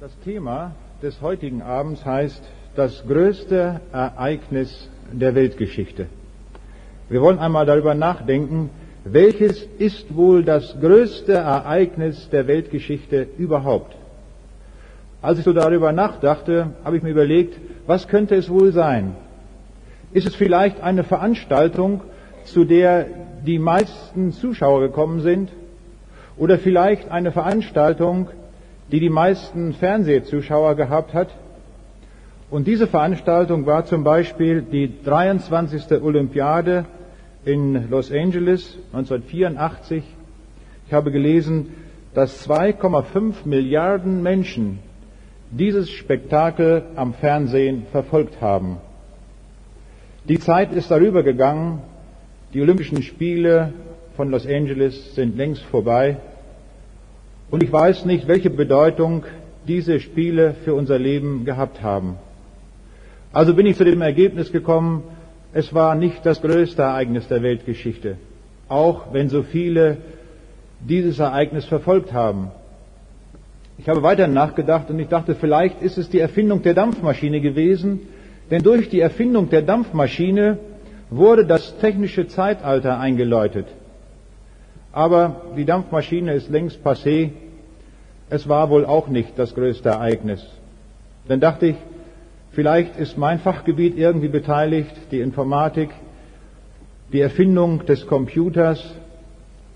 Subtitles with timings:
[0.00, 2.40] Das Thema des heutigen Abends heißt
[2.76, 6.06] das größte Ereignis der Weltgeschichte.
[7.08, 8.70] Wir wollen einmal darüber nachdenken,
[9.02, 13.96] welches ist wohl das größte Ereignis der Weltgeschichte überhaupt?
[15.20, 17.58] Als ich so darüber nachdachte, habe ich mir überlegt,
[17.88, 19.16] was könnte es wohl sein?
[20.12, 22.02] Ist es vielleicht eine Veranstaltung,
[22.44, 23.06] zu der
[23.44, 25.50] die meisten Zuschauer gekommen sind?
[26.36, 28.28] Oder vielleicht eine Veranstaltung,
[28.90, 31.28] die die meisten Fernsehzuschauer gehabt hat?
[32.50, 36.02] Und diese Veranstaltung war zum Beispiel die 23.
[36.02, 36.86] Olympiade
[37.44, 40.02] in Los Angeles 1984.
[40.86, 41.74] Ich habe gelesen,
[42.14, 44.78] dass 2,5 Milliarden Menschen
[45.50, 48.78] dieses Spektakel am Fernsehen verfolgt haben.
[50.26, 51.80] Die Zeit ist darüber gegangen,
[52.54, 53.72] die Olympischen Spiele
[54.16, 56.16] von Los Angeles sind längst vorbei
[57.50, 59.24] und ich weiß nicht, welche Bedeutung
[59.66, 62.16] diese Spiele für unser Leben gehabt haben.
[63.32, 65.02] Also bin ich zu dem Ergebnis gekommen,
[65.52, 68.16] es war nicht das größte Ereignis der Weltgeschichte,
[68.68, 69.98] auch wenn so viele
[70.80, 72.50] dieses Ereignis verfolgt haben.
[73.78, 78.00] Ich habe weiter nachgedacht und ich dachte, vielleicht ist es die Erfindung der Dampfmaschine gewesen,
[78.50, 80.58] denn durch die Erfindung der Dampfmaschine
[81.10, 83.66] wurde das technische Zeitalter eingeläutet.
[84.92, 87.30] Aber die Dampfmaschine ist längst passé.
[88.30, 90.44] Es war wohl auch nicht das größte Ereignis.
[91.28, 91.76] Dann dachte ich,
[92.52, 95.90] vielleicht ist mein Fachgebiet irgendwie beteiligt, die Informatik,
[97.12, 98.82] die Erfindung des Computers.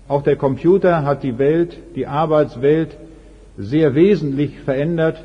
[0.07, 2.97] Auch der Computer hat die Welt, die Arbeitswelt
[3.57, 5.23] sehr wesentlich verändert.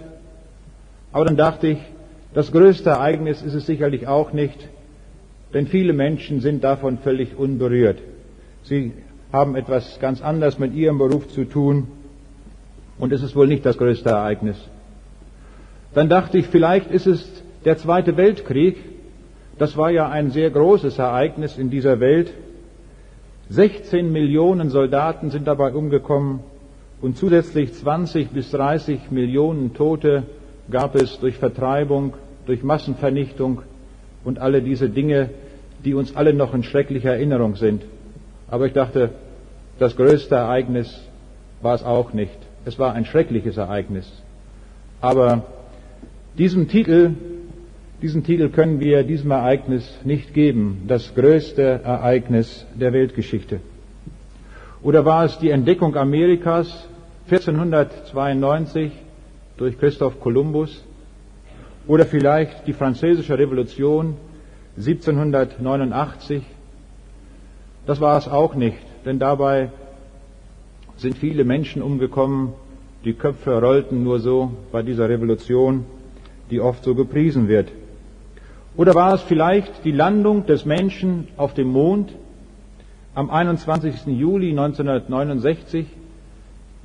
[1.12, 1.78] Aber dann dachte ich,
[2.34, 4.68] das größte Ereignis ist es sicherlich auch nicht,
[5.54, 7.98] denn viele Menschen sind davon völlig unberührt.
[8.64, 8.92] Sie
[9.32, 11.88] haben etwas ganz anderes mit ihrem Beruf zu tun
[12.98, 14.56] und es ist wohl nicht das größte Ereignis.
[15.94, 18.76] Dann dachte ich, vielleicht ist es der Zweite Weltkrieg.
[19.58, 22.32] Das war ja ein sehr großes Ereignis in dieser Welt.
[23.50, 26.40] 16 Millionen Soldaten sind dabei umgekommen
[27.00, 30.24] und zusätzlich 20 bis 30 Millionen Tote
[30.70, 32.14] gab es durch Vertreibung,
[32.46, 33.62] durch Massenvernichtung
[34.24, 35.30] und alle diese Dinge,
[35.84, 37.84] die uns alle noch in schrecklicher Erinnerung sind.
[38.50, 39.10] Aber ich dachte,
[39.78, 41.08] das größte Ereignis
[41.60, 42.36] war es auch nicht.
[42.64, 44.10] Es war ein schreckliches Ereignis.
[45.00, 45.44] Aber
[46.36, 47.12] diesem Titel,
[48.02, 50.84] diesen Titel können wir diesem Ereignis nicht geben.
[50.88, 53.60] Das größte Ereignis der Weltgeschichte.
[54.82, 56.88] Oder war es die Entdeckung Amerikas
[57.30, 58.92] 1492
[59.56, 60.84] durch Christoph Kolumbus?
[61.86, 64.16] Oder vielleicht die französische Revolution
[64.76, 66.42] 1789?
[67.88, 68.76] Das war es auch nicht,
[69.06, 69.70] denn dabei
[70.98, 72.52] sind viele Menschen umgekommen,
[73.02, 75.86] die Köpfe rollten nur so bei dieser Revolution,
[76.50, 77.72] die oft so gepriesen wird.
[78.76, 82.12] Oder war es vielleicht die Landung des Menschen auf dem Mond
[83.14, 84.04] am 21.
[84.08, 85.86] Juli 1969?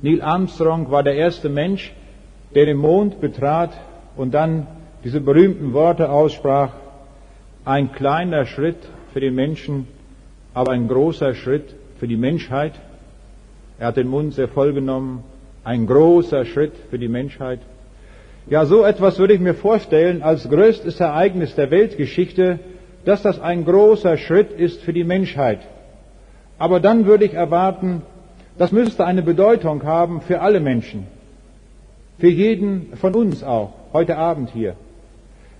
[0.00, 1.92] Neil Armstrong war der erste Mensch,
[2.54, 3.78] der den Mond betrat
[4.16, 4.66] und dann
[5.04, 6.70] diese berühmten Worte aussprach,
[7.66, 8.78] ein kleiner Schritt
[9.12, 9.86] für den Menschen,
[10.54, 12.72] aber ein großer Schritt für die Menschheit.
[13.78, 15.24] Er hat den Mund sehr voll genommen,
[15.64, 17.60] ein großer Schritt für die Menschheit.
[18.48, 22.60] Ja, so etwas würde ich mir vorstellen als größtes Ereignis der Weltgeschichte,
[23.04, 25.60] dass das ein großer Schritt ist für die Menschheit.
[26.58, 28.02] Aber dann würde ich erwarten,
[28.56, 31.06] das müsste eine Bedeutung haben für alle Menschen.
[32.18, 34.76] Für jeden von uns auch, heute Abend hier.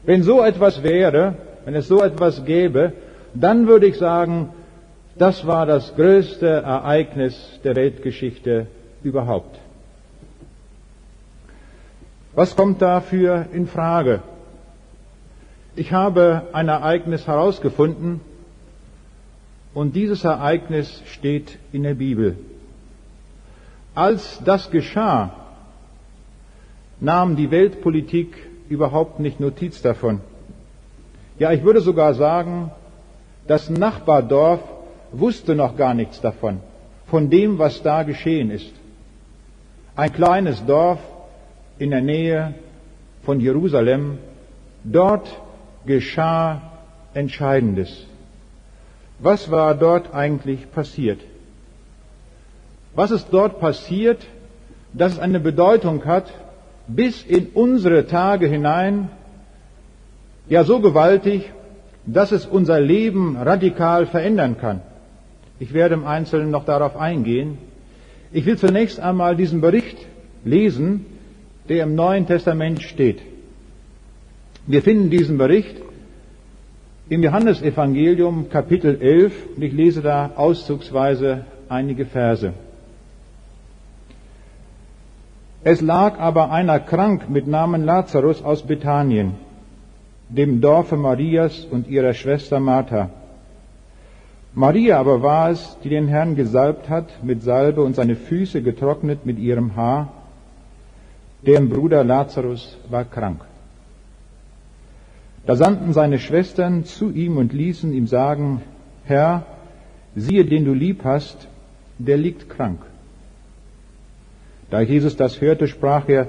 [0.04, 1.34] Wenn so etwas wäre,
[1.65, 2.93] wenn es so etwas gäbe,
[3.34, 4.50] dann würde ich sagen,
[5.17, 8.67] das war das größte Ereignis der Weltgeschichte
[9.03, 9.59] überhaupt.
[12.35, 14.23] Was kommt dafür in Frage?
[15.77, 18.21] Ich habe ein Ereignis herausgefunden
[19.73, 22.37] und dieses Ereignis steht in der Bibel.
[23.95, 25.33] Als das geschah,
[27.01, 28.37] nahm die Weltpolitik
[28.69, 30.21] überhaupt nicht Notiz davon.
[31.39, 32.71] Ja, ich würde sogar sagen,
[33.47, 34.60] das Nachbardorf
[35.19, 36.61] wusste noch gar nichts davon,
[37.07, 38.72] von dem, was da geschehen ist.
[39.97, 41.01] Ein kleines Dorf
[41.78, 42.55] in der Nähe
[43.22, 44.19] von Jerusalem,
[44.83, 45.28] dort
[45.87, 46.63] geschah
[47.15, 48.07] Entscheidendes.
[49.21, 51.21] Was war dort eigentlich passiert?
[52.95, 54.27] Was ist dort passiert,
[54.93, 56.33] dass es eine Bedeutung hat,
[56.87, 59.09] bis in unsere Tage hinein,
[60.49, 61.53] ja so gewaltig,
[62.07, 64.81] dass es unser Leben radikal verändern kann.
[65.59, 67.59] Ich werde im Einzelnen noch darauf eingehen.
[68.33, 69.98] Ich will zunächst einmal diesen Bericht
[70.45, 71.06] lesen,
[71.68, 73.22] der im Neuen Testament steht.
[74.66, 75.77] Wir finden diesen Bericht
[77.09, 82.53] im Johannesevangelium Kapitel 11 und ich lese da auszugsweise einige Verse.
[85.62, 89.34] Es lag aber einer krank mit Namen Lazarus aus Bethanien,
[90.28, 93.10] dem Dorfe Marias und ihrer Schwester Martha.
[94.54, 99.27] Maria aber war es, die den Herrn gesalbt hat mit Salbe und seine Füße getrocknet
[99.27, 100.12] mit ihrem Haar.
[101.42, 103.41] Deren Bruder Lazarus war krank.
[105.47, 108.62] Da sandten seine Schwestern zu ihm und ließen ihm sagen,
[109.04, 109.45] Herr,
[110.15, 111.48] siehe, den du lieb hast,
[111.98, 112.80] der liegt krank.
[114.71, 116.28] Da Jesus das hörte, sprach er,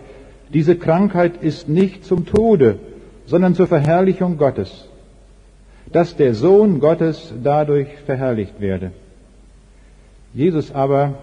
[0.53, 2.79] diese Krankheit ist nicht zum Tode,
[3.25, 4.89] sondern zur Verherrlichung Gottes,
[5.91, 8.91] dass der Sohn Gottes dadurch verherrlicht werde.
[10.33, 11.15] Jesus aber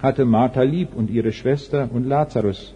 [0.00, 2.74] hatte Martha lieb und ihre Schwester und Lazarus.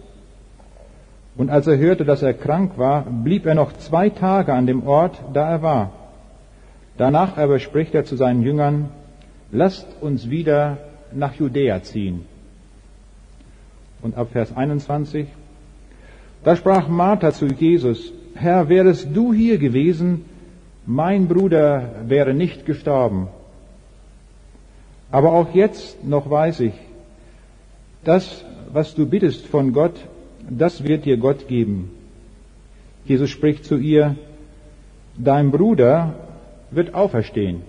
[1.37, 4.85] Und als er hörte, dass er krank war, blieb er noch zwei Tage an dem
[4.85, 5.91] Ort, da er war.
[6.97, 8.89] Danach aber spricht er zu seinen Jüngern,
[9.51, 10.79] lasst uns wieder
[11.13, 12.25] nach Judäa ziehen.
[14.01, 15.27] Und ab Vers 21,
[16.43, 20.25] da sprach Martha zu Jesus, Herr, wärest du hier gewesen,
[20.89, 23.27] mein Bruder wäre nicht gestorben.
[25.11, 26.73] Aber auch jetzt noch weiß ich,
[28.03, 28.43] das,
[28.73, 29.93] was du bittest von Gott,
[30.49, 31.91] das wird dir Gott geben.
[33.05, 34.15] Jesus spricht zu ihr,
[35.15, 36.15] dein Bruder
[36.71, 37.61] wird auferstehen.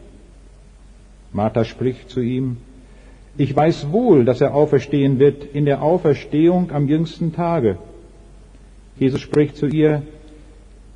[1.30, 2.56] Martha spricht zu ihm,
[3.36, 7.76] ich weiß wohl, dass er auferstehen wird in der Auferstehung am jüngsten Tage.
[8.98, 10.02] Jesus spricht zu ihr,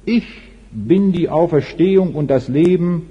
[0.07, 0.44] ich
[0.75, 3.11] bin die Auferstehung und das Leben.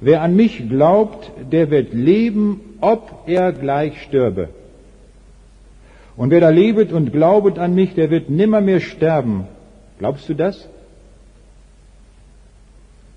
[0.00, 4.50] Wer an mich glaubt, der wird leben, ob er gleich stürbe.
[6.16, 9.46] Und wer da lebet und glaubet an mich, der wird nimmermehr sterben.
[9.98, 10.68] Glaubst du das?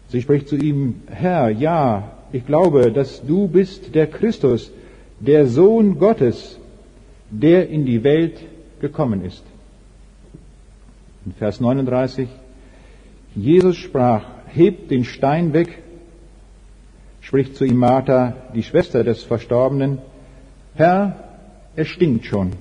[0.10, 4.72] Sie spricht zu ihm, Herr, ja, ich glaube, dass du bist der Christus,
[5.20, 6.60] der Sohn Gottes,
[7.30, 8.38] der in die Welt
[8.80, 9.44] gekommen ist.
[11.26, 12.28] In Vers 39,
[13.36, 15.82] Jesus sprach, hebt den Stein weg,
[17.22, 20.00] spricht zu ihm Martha, die Schwester des Verstorbenen,
[20.76, 21.16] Herr,
[21.76, 22.52] er stinkt schon,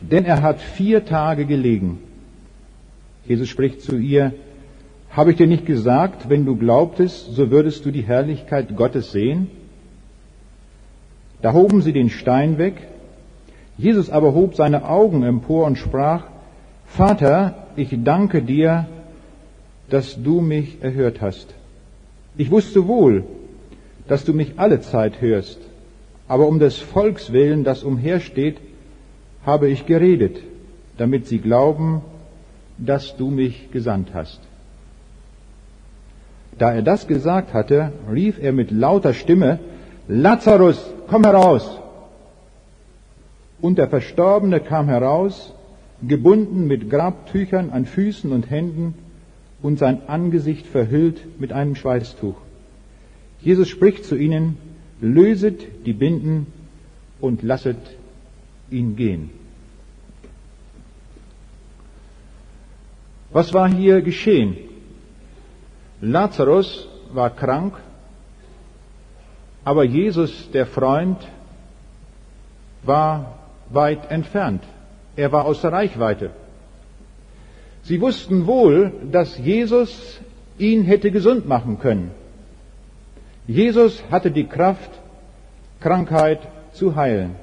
[0.00, 2.00] denn er hat vier Tage gelegen.
[3.24, 4.32] Jesus spricht zu ihr,
[5.10, 9.48] habe ich dir nicht gesagt, wenn du glaubtest, so würdest du die Herrlichkeit Gottes sehen?
[11.42, 12.74] Da hoben sie den Stein weg.
[13.76, 16.24] Jesus aber hob seine Augen empor und sprach,
[16.86, 18.86] Vater, ich danke dir,
[19.92, 21.48] dass du mich erhört hast.
[22.38, 23.24] Ich wusste wohl,
[24.08, 25.58] dass du mich alle Zeit hörst,
[26.28, 28.56] aber um des Volks willen, das umhersteht,
[29.44, 30.38] habe ich geredet,
[30.96, 32.00] damit sie glauben,
[32.78, 34.40] dass du mich gesandt hast.
[36.58, 39.58] Da er das gesagt hatte, rief er mit lauter Stimme,
[40.08, 41.78] Lazarus, komm heraus!
[43.60, 45.52] Und der Verstorbene kam heraus,
[46.00, 48.94] gebunden mit Grabtüchern an Füßen und Händen
[49.62, 52.36] und sein Angesicht verhüllt mit einem Schweißtuch.
[53.40, 54.56] Jesus spricht zu ihnen,
[55.00, 56.46] löset die Binden
[57.20, 57.78] und lasset
[58.70, 59.30] ihn gehen.
[63.30, 64.56] Was war hier geschehen?
[66.00, 67.74] Lazarus war krank,
[69.64, 71.18] aber Jesus, der Freund,
[72.82, 73.38] war
[73.70, 74.64] weit entfernt.
[75.14, 76.30] Er war außer Reichweite.
[77.82, 80.20] Sie wussten wohl, dass Jesus
[80.58, 82.12] ihn hätte gesund machen können.
[83.46, 84.90] Jesus hatte die Kraft,
[85.80, 86.40] Krankheit
[86.72, 87.34] zu heilen.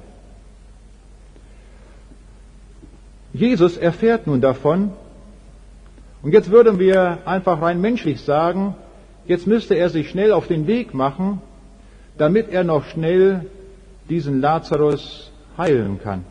[3.34, 4.91] Jesus erfährt nun davon,
[6.22, 8.75] und jetzt würden wir einfach rein menschlich sagen,
[9.25, 11.41] jetzt müsste er sich schnell auf den Weg machen,
[12.17, 13.46] damit er noch schnell
[14.10, 16.25] diesen Lazarus heilen kann.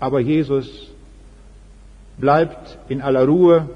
[0.00, 0.90] Aber Jesus
[2.18, 3.68] bleibt in aller Ruhe.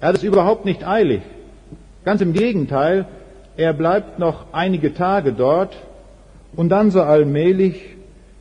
[0.00, 1.22] Er hat es überhaupt nicht eilig.
[2.04, 3.06] Ganz im Gegenteil,
[3.56, 5.76] er bleibt noch einige Tage dort
[6.56, 7.96] und dann so allmählich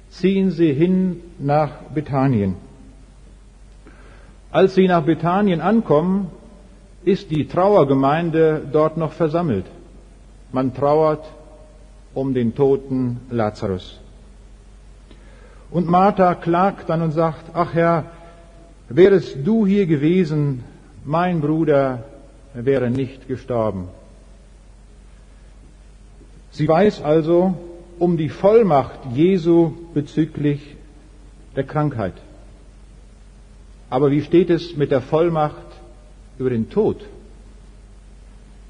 [0.09, 2.55] ziehen sie hin nach Bethanien.
[4.51, 6.29] Als sie nach Bethanien ankommen,
[7.03, 9.65] ist die Trauergemeinde dort noch versammelt.
[10.51, 11.23] Man trauert
[12.13, 13.99] um den toten Lazarus.
[15.71, 18.05] Und Martha klagt dann und sagt, ach Herr,
[18.95, 20.63] Wärest du hier gewesen,
[21.05, 22.03] mein Bruder
[22.53, 23.87] wäre nicht gestorben.
[26.51, 27.55] Sie weiß also
[27.99, 30.75] um die Vollmacht Jesu bezüglich
[31.55, 32.15] der Krankheit.
[33.89, 35.67] Aber wie steht es mit der Vollmacht
[36.37, 37.05] über den Tod?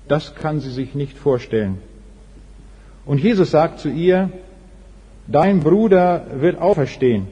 [0.07, 1.79] Das kann sie sich nicht vorstellen.
[3.05, 4.29] Und Jesus sagt zu ihr,
[5.27, 7.27] dein Bruder wird auferstehen.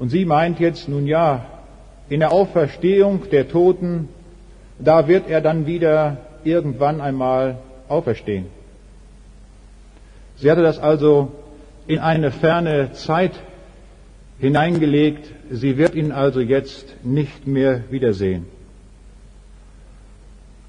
[0.00, 1.44] Und sie meint jetzt, nun ja,
[2.08, 4.08] in der Auferstehung der Toten,
[4.78, 8.46] da wird er dann wieder irgendwann einmal auferstehen.
[10.36, 11.32] Sie hatte das also
[11.86, 13.32] in eine ferne Zeit
[14.38, 15.30] hineingelegt.
[15.50, 18.46] Sie wird ihn also jetzt nicht mehr wiedersehen.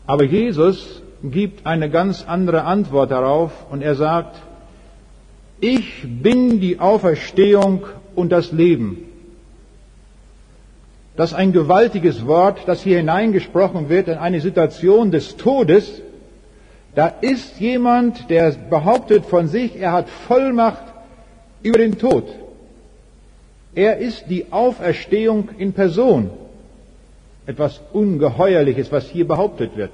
[0.06, 4.42] Aber Jesus gibt eine ganz andere Antwort darauf und er sagt,
[5.62, 9.06] ich bin die Auferstehung und das Leben.
[11.16, 16.02] Das ist ein gewaltiges Wort, das hier hineingesprochen wird in eine Situation des Todes.
[16.96, 20.84] Da ist jemand, der behauptet von sich, er hat Vollmacht
[21.64, 22.26] über den Tod.
[23.74, 26.30] Er ist die Auferstehung in Person.
[27.46, 29.92] Etwas Ungeheuerliches, was hier behauptet wird.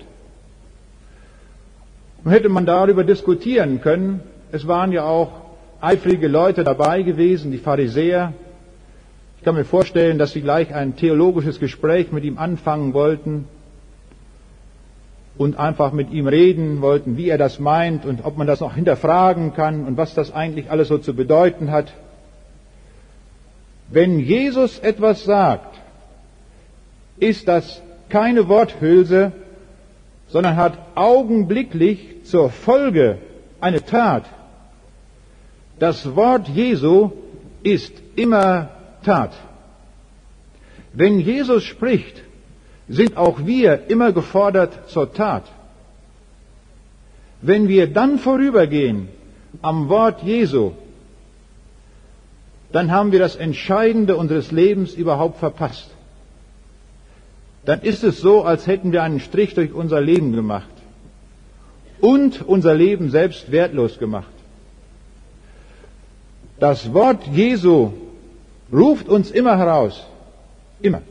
[2.24, 4.22] Nun hätte man darüber diskutieren können.
[4.52, 5.32] Es waren ja auch
[5.80, 8.34] eifrige Leute dabei gewesen, die Pharisäer.
[9.38, 13.46] Ich kann mir vorstellen, dass sie gleich ein theologisches Gespräch mit ihm anfangen wollten
[15.38, 18.74] und einfach mit ihm reden wollten, wie er das meint und ob man das noch
[18.74, 21.94] hinterfragen kann und was das eigentlich alles so zu bedeuten hat.
[23.89, 25.79] Wenn Jesus etwas sagt,
[27.20, 29.32] ist das keine Worthülse,
[30.27, 33.20] sondern hat augenblicklich zur Folge
[33.62, 34.25] eine Tat.
[35.79, 37.12] Das Wort Jesu
[37.63, 38.70] ist immer
[39.04, 39.34] Tat.
[40.94, 42.24] Wenn Jesus spricht,
[42.89, 45.44] sind auch wir immer gefordert zur Tat.
[47.42, 49.10] Wenn wir dann vorübergehen
[49.62, 50.72] am Wort Jesu,
[52.72, 55.89] dann haben wir das Entscheidende unseres Lebens überhaupt verpasst.
[57.66, 60.70] Dann ist es so, als hätten wir einen Strich durch unser Leben gemacht
[62.00, 64.32] und unser Leben selbst wertlos gemacht.
[66.60, 67.92] Das Wort Jesu
[68.72, 70.06] ruft uns immer heraus.
[70.82, 71.02] Immer.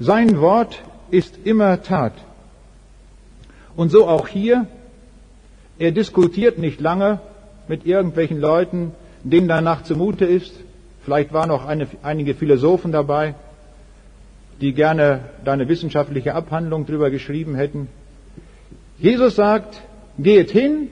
[0.00, 2.12] Sein Wort ist immer Tat.
[3.76, 4.66] Und so auch hier.
[5.78, 7.20] Er diskutiert nicht lange
[7.68, 10.52] mit irgendwelchen Leuten, denen danach zumute ist.
[11.04, 13.34] Vielleicht waren auch eine, einige Philosophen dabei,
[14.60, 17.88] die gerne da eine wissenschaftliche Abhandlung drüber geschrieben hätten.
[18.98, 19.82] Jesus sagt,
[20.18, 20.88] geht hin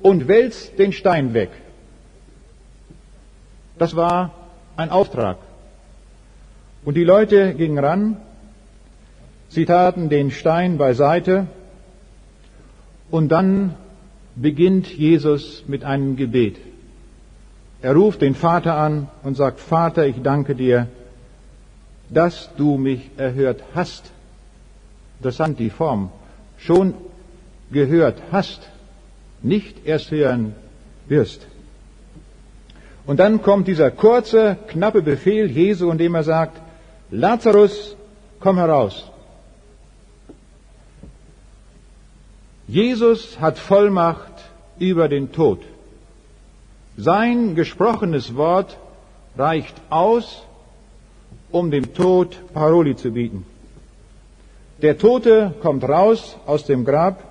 [0.00, 1.50] und wälzt den Stein weg.
[3.78, 4.32] Das war
[4.76, 5.38] ein Auftrag.
[6.84, 8.16] Und die Leute gingen ran,
[9.48, 11.46] sie taten den Stein beiseite
[13.10, 13.74] und dann
[14.36, 16.56] beginnt Jesus mit einem Gebet.
[17.80, 20.88] Er ruft den Vater an und sagt, Vater, ich danke dir,
[22.10, 24.10] dass du mich erhört hast.
[25.18, 26.10] Interessant die Form.
[26.58, 26.94] Schon
[27.70, 28.68] gehört hast,
[29.42, 30.54] nicht erst hören
[31.08, 31.46] wirst.
[33.06, 36.60] Und dann kommt dieser kurze, knappe Befehl Jesu, in dem er sagt,
[37.10, 37.96] Lazarus,
[38.40, 39.10] komm heraus.
[42.66, 44.32] Jesus hat Vollmacht
[44.78, 45.60] über den Tod.
[46.96, 48.78] Sein gesprochenes Wort
[49.36, 50.44] reicht aus,
[51.50, 53.44] um dem Tod Paroli zu bieten.
[54.80, 57.22] Der Tote kommt raus aus dem Grab,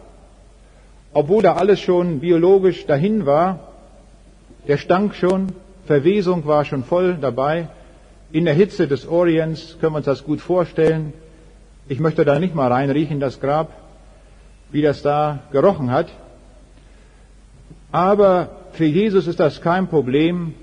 [1.13, 3.59] obwohl da alles schon biologisch dahin war,
[4.67, 5.47] der stank schon,
[5.85, 7.67] Verwesung war schon voll dabei.
[8.31, 11.13] In der Hitze des Orients können wir uns das gut vorstellen.
[11.87, 13.71] Ich möchte da nicht mal reinriechen, das Grab,
[14.71, 16.07] wie das da gerochen hat.
[17.91, 20.55] Aber für Jesus ist das kein Problem.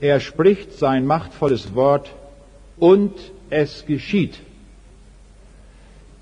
[0.00, 2.12] Er spricht sein machtvolles Wort
[2.76, 3.14] und
[3.50, 4.38] es geschieht.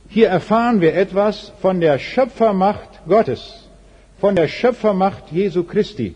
[0.08, 3.68] Hier erfahren wir etwas von der Schöpfermacht Gottes,
[4.20, 6.14] von der Schöpfermacht Jesu Christi.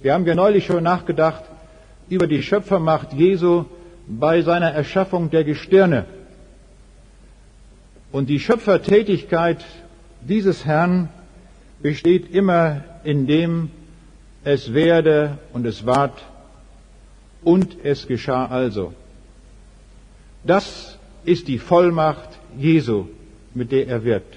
[0.00, 1.42] Wir haben ja neulich schon nachgedacht
[2.08, 3.64] über die Schöpfermacht Jesu
[4.06, 6.06] bei seiner Erschaffung der Gestirne.
[8.12, 9.64] Und die Schöpfertätigkeit
[10.20, 11.08] dieses Herrn
[11.82, 13.70] besteht immer in dem,
[14.44, 16.22] es werde und es ward
[17.42, 18.94] und es geschah also.
[20.44, 23.06] Das ist die Vollmacht Jesu,
[23.52, 24.36] mit der er wirkt.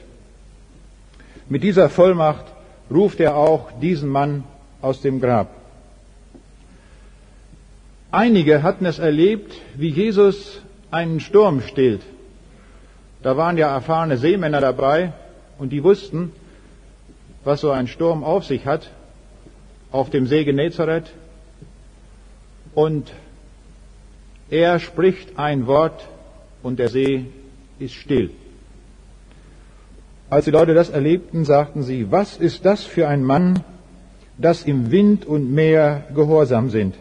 [1.50, 2.46] Mit dieser Vollmacht
[2.90, 4.44] ruft er auch diesen Mann
[4.82, 5.50] aus dem Grab.
[8.12, 10.62] Einige hatten es erlebt, wie Jesus
[10.92, 12.02] einen Sturm stillt.
[13.24, 15.14] Da waren ja erfahrene Seemänner dabei
[15.58, 16.32] und die wussten,
[17.44, 18.92] was so ein Sturm auf sich hat
[19.92, 21.12] auf dem See Genezareth.
[22.74, 23.12] Und
[24.52, 26.06] Er spricht ein Wort
[26.62, 27.28] und der See
[27.80, 28.32] ist still.
[30.30, 33.64] Als die Leute das erlebten, sagten sie, was ist das für ein Mann,
[34.38, 36.96] dass im Wind und Meer gehorsam sind?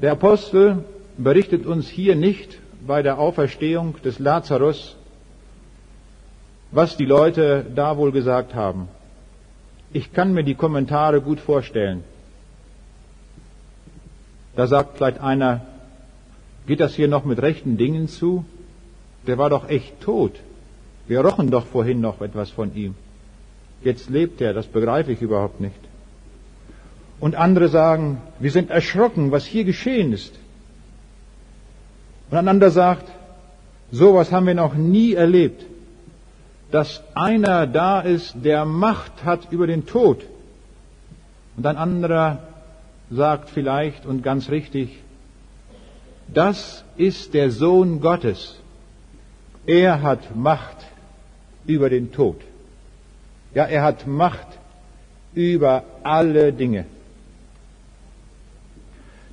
[0.00, 0.84] Der Apostel
[1.16, 4.96] berichtet uns hier nicht bei der Auferstehung des Lazarus,
[6.70, 8.88] was die Leute da wohl gesagt haben.
[9.92, 12.02] Ich kann mir die Kommentare gut vorstellen.
[14.56, 15.62] Da sagt vielleicht einer,
[16.66, 18.44] geht das hier noch mit rechten Dingen zu?
[19.26, 20.32] Der war doch echt tot.
[21.06, 22.94] Wir rochen doch vorhin noch etwas von ihm.
[23.84, 25.76] Jetzt lebt er, das begreife ich überhaupt nicht.
[27.20, 30.34] Und andere sagen, wir sind erschrocken, was hier geschehen ist.
[32.30, 33.10] Und ein anderer sagt,
[33.92, 35.64] sowas haben wir noch nie erlebt,
[36.70, 40.24] dass einer da ist, der Macht hat über den Tod.
[41.56, 42.38] Und ein anderer
[43.10, 44.98] sagt vielleicht und ganz richtig,
[46.26, 48.58] das ist der Sohn Gottes.
[49.66, 50.78] Er hat Macht
[51.66, 52.40] über den Tod.
[53.54, 54.46] Ja, er hat Macht
[55.34, 56.86] über alle Dinge.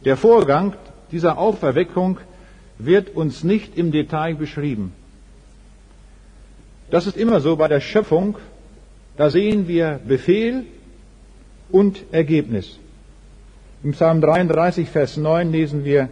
[0.06, 0.74] Der Vorgang
[1.12, 2.18] dieser Auferweckung
[2.78, 4.94] wird uns nicht im Detail beschrieben.
[6.90, 8.38] Das ist immer so bei der Schöpfung.
[9.18, 10.66] Da sehen wir Befehl
[11.70, 12.78] und Ergebnis.
[13.84, 16.10] Im Psalm 33, Vers 9 lesen wir,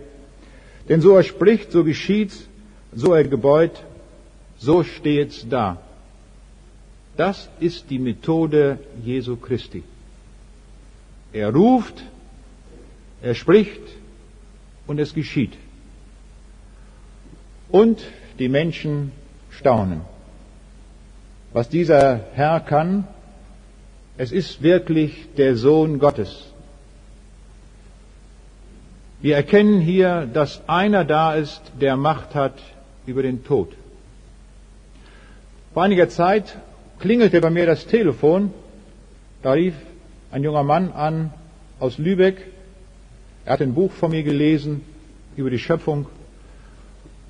[0.87, 2.47] denn so er spricht, so geschieht's,
[2.93, 3.83] so er gebeut,
[4.57, 5.77] so steht's da.
[7.19, 9.83] Das ist die Methode Jesu Christi.
[11.33, 12.01] Er ruft,
[13.21, 13.81] er spricht
[14.87, 15.51] und es geschieht.
[17.69, 17.99] Und
[18.39, 19.11] die Menschen
[19.49, 19.99] staunen.
[21.51, 23.05] Was dieser Herr kann,
[24.17, 26.53] es ist wirklich der Sohn Gottes.
[29.19, 32.57] Wir erkennen hier, dass einer da ist, der Macht hat
[33.05, 33.73] über den Tod.
[35.73, 36.57] Vor einiger Zeit
[36.99, 38.53] klingelte bei mir das Telefon.
[39.41, 39.73] Da rief
[40.31, 41.33] ein junger Mann an
[41.79, 42.45] aus Lübeck.
[43.45, 44.81] Er hat ein Buch von mir gelesen
[45.35, 46.07] über die Schöpfung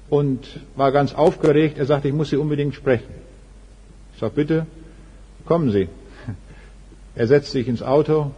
[0.10, 1.77] und war ganz aufgeregt.
[1.77, 3.13] Er sagte, ich muss Sie unbedingt sprechen.
[4.13, 4.65] Ich sage, bitte,
[5.45, 5.88] kommen Sie.
[7.15, 8.32] Er setzt sich ins Auto,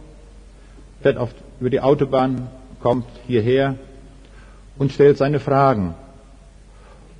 [1.02, 2.48] fährt auf, über die Autobahn,
[2.80, 3.76] kommt hierher
[4.76, 5.94] und stellt seine Fragen.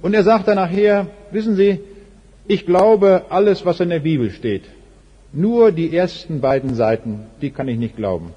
[0.01, 1.81] Und er sagt dann nachher, wissen Sie,
[2.47, 4.65] ich glaube alles, was in der Bibel steht.
[5.33, 8.33] Nur die ersten beiden Seiten, die kann ich nicht glauben.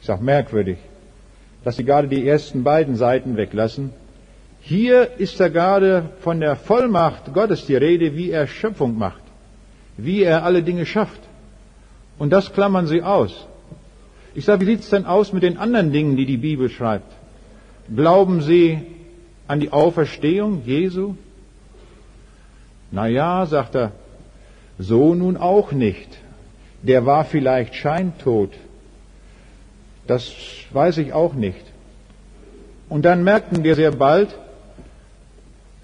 [0.00, 0.78] Ich sage merkwürdig,
[1.64, 3.90] dass Sie gerade die ersten beiden Seiten weglassen.
[4.60, 9.22] Hier ist ja gerade von der Vollmacht Gottes die Rede, wie er Schöpfung macht,
[9.96, 11.20] wie er alle Dinge schafft.
[12.18, 13.46] Und das klammern Sie aus.
[14.34, 17.10] Ich sage, wie sieht es denn aus mit den anderen Dingen, die die Bibel schreibt?
[17.94, 18.78] Glauben Sie
[19.48, 21.14] an die Auferstehung Jesu?
[22.90, 23.92] Na ja, sagt er,
[24.78, 26.08] so nun auch nicht.
[26.82, 28.52] Der war vielleicht scheintot.
[30.06, 30.32] Das
[30.72, 31.64] weiß ich auch nicht.
[32.88, 34.36] Und dann merkten wir sehr bald,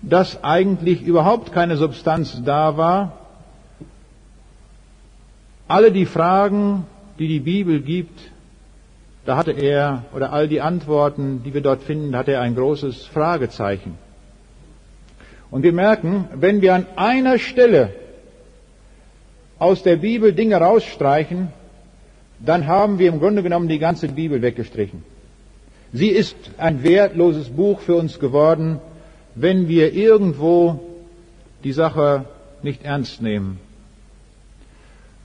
[0.03, 3.13] dass eigentlich überhaupt keine Substanz da war.
[5.69, 6.87] Alle die Fragen,
[7.19, 8.19] die die Bibel gibt,
[9.25, 13.07] da hatte er, oder all die Antworten, die wir dort finden, hatte er ein großes
[13.07, 13.99] Fragezeichen.
[15.51, 17.93] Und wir merken, wenn wir an einer Stelle
[19.59, 21.49] aus der Bibel Dinge rausstreichen,
[22.39, 25.03] dann haben wir im Grunde genommen die ganze Bibel weggestrichen.
[25.93, 28.81] Sie ist ein wertloses Buch für uns geworden,
[29.35, 30.81] wenn wir irgendwo
[31.65, 32.27] die Sache
[32.63, 33.59] nicht ernst nehmen.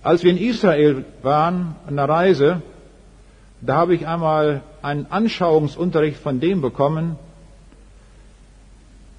[0.04, 2.62] Als wir in Israel waren, an der Reise,
[3.62, 7.18] da habe ich einmal einen Anschauungsunterricht von dem bekommen,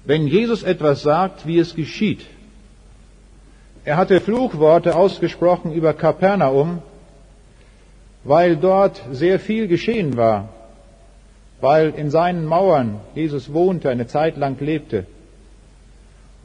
[0.05, 2.25] wenn Jesus etwas sagt, wie es geschieht.
[3.85, 6.81] Er hatte Fluchworte ausgesprochen über Kapernaum,
[8.23, 10.49] weil dort sehr viel geschehen war,
[11.59, 15.05] weil in seinen Mauern Jesus wohnte, eine Zeit lang lebte.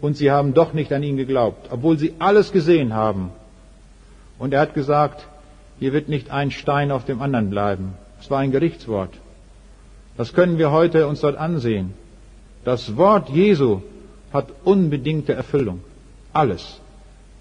[0.01, 3.31] Und sie haben doch nicht an ihn geglaubt, obwohl sie alles gesehen haben.
[4.38, 5.27] Und er hat gesagt,
[5.81, 7.94] hier wird nicht ein Stein auf dem anderen bleiben.
[8.21, 9.11] Es war ein Gerichtswort.
[10.16, 11.94] Das können wir heute uns dort ansehen.
[12.68, 13.81] Das Wort Jesu
[14.31, 15.81] hat unbedingte Erfüllung.
[16.35, 16.78] Alles.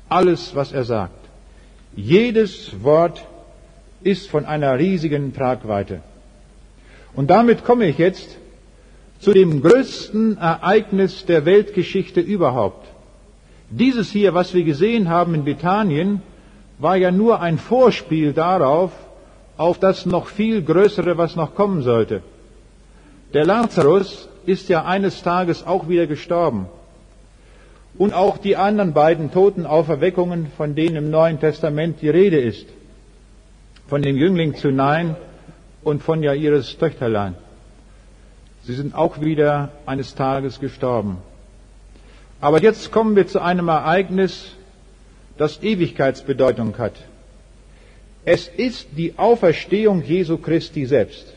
[0.08, 1.20] Alles, was er sagt.
[1.98, 3.26] Jedes Wort
[4.02, 6.00] ist von einer riesigen Tragweite.
[7.14, 8.38] Und damit komme ich jetzt
[9.20, 12.88] zu dem größten Ereignis der Weltgeschichte überhaupt.
[13.70, 16.22] Dieses hier, was wir gesehen haben in Bethanien,
[16.80, 18.94] war ja nur ein Vorspiel darauf,
[19.58, 22.22] auf das noch viel Größere, was noch kommen sollte.
[23.34, 26.68] Der Lazarus ist ja eines Tages auch wieder gestorben.
[27.98, 32.66] Und auch die anderen beiden Totenauferweckungen, von denen im Neuen Testament die Rede ist.
[33.88, 35.16] Von dem Jüngling zu Nein
[35.84, 37.36] und von Jairus Töchterlein.
[38.64, 41.18] Sie sind auch wieder eines Tages gestorben.
[42.40, 44.54] Aber jetzt kommen wir zu einem Ereignis,
[45.38, 46.94] das Ewigkeitsbedeutung hat.
[48.26, 51.34] Es ist die Auferstehung Jesu Christi selbst.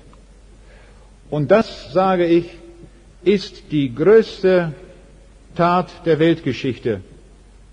[1.30, 2.59] Und das, sage ich,
[3.22, 4.74] ist die größte
[5.54, 7.00] Tat der Weltgeschichte.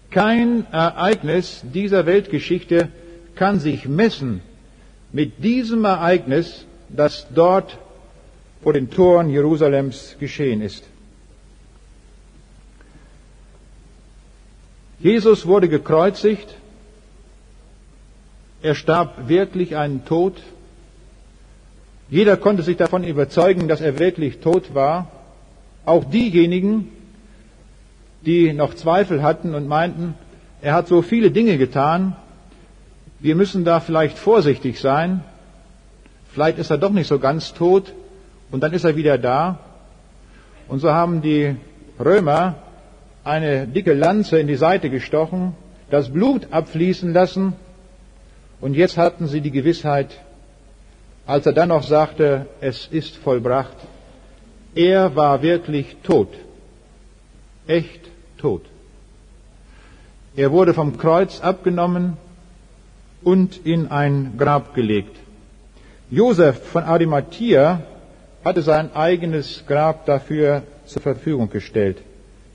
[0.10, 2.90] Kein Ereignis dieser Weltgeschichte
[3.36, 4.42] kann sich messen
[5.12, 7.78] mit diesem Ereignis, das dort
[8.62, 10.84] vor den Toren Jerusalems geschehen ist.
[15.00, 16.56] Jesus wurde gekreuzigt,
[18.64, 20.42] er starb wirklich einen Tod.
[22.10, 25.12] Jeder konnte sich davon überzeugen, dass er wirklich tot war.
[25.88, 26.90] Auch diejenigen,
[28.26, 30.16] die noch Zweifel hatten und meinten,
[30.62, 32.14] er hat so viele Dinge getan,
[33.22, 35.24] wir müssen da vielleicht vorsichtig sein,
[36.34, 37.94] vielleicht ist er doch nicht so ganz tot
[38.52, 39.60] und dann ist er wieder da.
[40.68, 41.56] Und so haben die
[41.98, 42.56] Römer
[43.24, 45.54] eine dicke Lanze in die Seite gestochen,
[45.90, 47.54] das Blut abfließen lassen
[48.60, 50.10] und jetzt hatten sie die Gewissheit,
[51.26, 53.78] als er dann noch sagte, es ist vollbracht,
[54.76, 56.30] er war wirklich tot,
[57.68, 58.02] echt
[58.38, 58.64] tot.
[60.36, 62.18] Er wurde vom Kreuz abgenommen
[63.24, 65.16] und in ein Grab gelegt.
[66.10, 67.82] Josef von Arimathea
[68.46, 71.98] hatte sein eigenes Grab dafür zur Verfügung gestellt,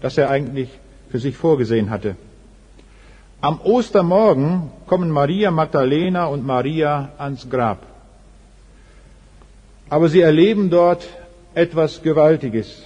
[0.00, 0.68] das er eigentlich
[1.10, 2.16] für sich vorgesehen hatte.
[3.40, 7.78] Am Ostermorgen kommen Maria Magdalena und Maria ans Grab.
[9.90, 11.06] Aber sie erleben dort
[11.54, 12.82] etwas Gewaltiges.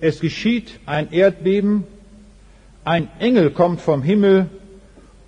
[0.00, 1.84] Es geschieht ein Erdbeben,
[2.84, 4.48] ein Engel kommt vom Himmel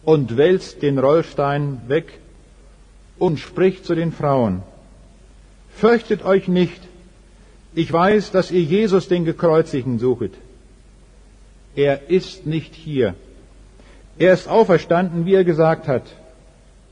[0.05, 2.19] und wälzt den Rollstein weg
[3.19, 4.63] und spricht zu den Frauen.
[5.71, 6.81] Fürchtet euch nicht,
[7.75, 10.33] ich weiß, dass ihr Jesus den Gekreuzigten suchet.
[11.77, 13.15] Er ist nicht hier.
[14.19, 16.03] Er ist auferstanden, wie er gesagt hat.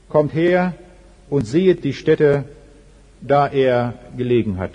[0.08, 0.74] Kommt her
[1.28, 2.44] und sehet die Stätte,
[3.20, 4.72] da er gelegen hat.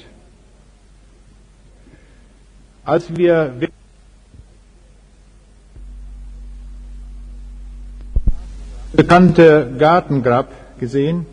[2.86, 3.54] Als wir
[8.94, 11.26] bekannte Gartengrab gesehen,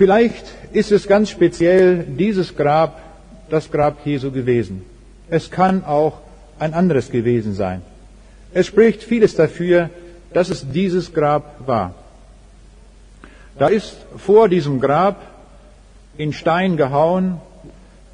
[0.00, 3.02] Vielleicht ist es ganz speziell dieses Grab,
[3.50, 4.82] das Grab Jesu gewesen.
[5.28, 6.20] Es kann auch
[6.58, 7.82] ein anderes gewesen sein.
[8.54, 9.90] Es spricht vieles dafür,
[10.32, 11.94] dass es dieses Grab war.
[13.58, 15.20] Da ist vor diesem Grab
[16.16, 17.38] in Stein gehauen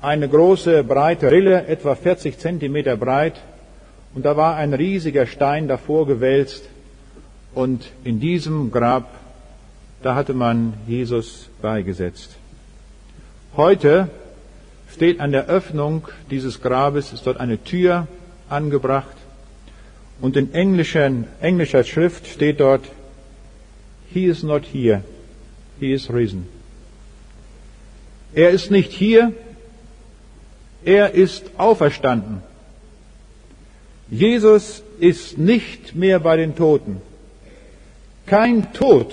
[0.07, 3.35] eine große breite Rille, etwa 40 Zentimeter breit,
[4.15, 6.65] und da war ein riesiger Stein davor gewälzt,
[7.55, 9.09] und in diesem Grab
[10.03, 12.37] da hatte man Jesus beigesetzt.
[13.57, 14.09] Heute
[14.93, 18.07] steht an der Öffnung dieses Grabes, ist dort eine Tür
[18.49, 19.17] angebracht
[20.21, 22.85] und in englischer Schrift steht dort,
[24.13, 25.03] He is not here,
[25.81, 26.47] he is risen.
[28.33, 29.33] Er ist nicht hier,
[30.87, 32.43] er ist auferstanden.
[34.09, 37.03] Jesus ist nicht mehr bei den Toten.
[38.25, 39.13] Kein Tod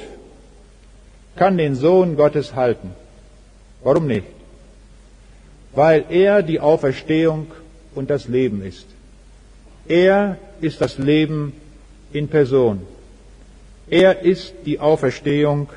[1.35, 2.91] kann den Sohn Gottes halten.
[3.83, 4.27] Warum nicht?
[5.73, 7.47] Weil er die Auferstehung
[7.95, 8.85] und das Leben ist.
[9.87, 11.53] Er ist das Leben
[12.13, 12.81] in Person.
[13.89, 15.69] Er ist die Auferstehung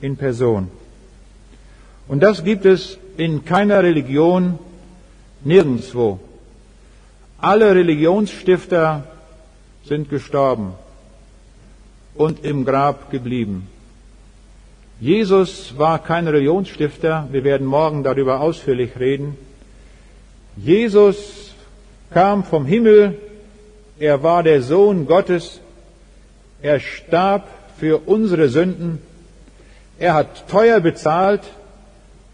[0.00, 0.68] in Person.
[2.08, 4.58] Und das gibt es in keiner Religion
[5.44, 6.18] nirgendwo.
[7.38, 9.04] Alle Religionsstifter
[9.84, 10.72] sind gestorben
[12.14, 13.68] und im Grab geblieben.
[15.00, 19.36] Jesus war kein Religionsstifter, wir werden morgen darüber ausführlich reden.
[20.56, 21.54] Jesus
[22.10, 23.18] kam vom Himmel,
[23.98, 25.60] er war der Sohn Gottes,
[26.62, 29.00] er starb für unsere Sünden,
[29.98, 31.42] er hat teuer bezahlt,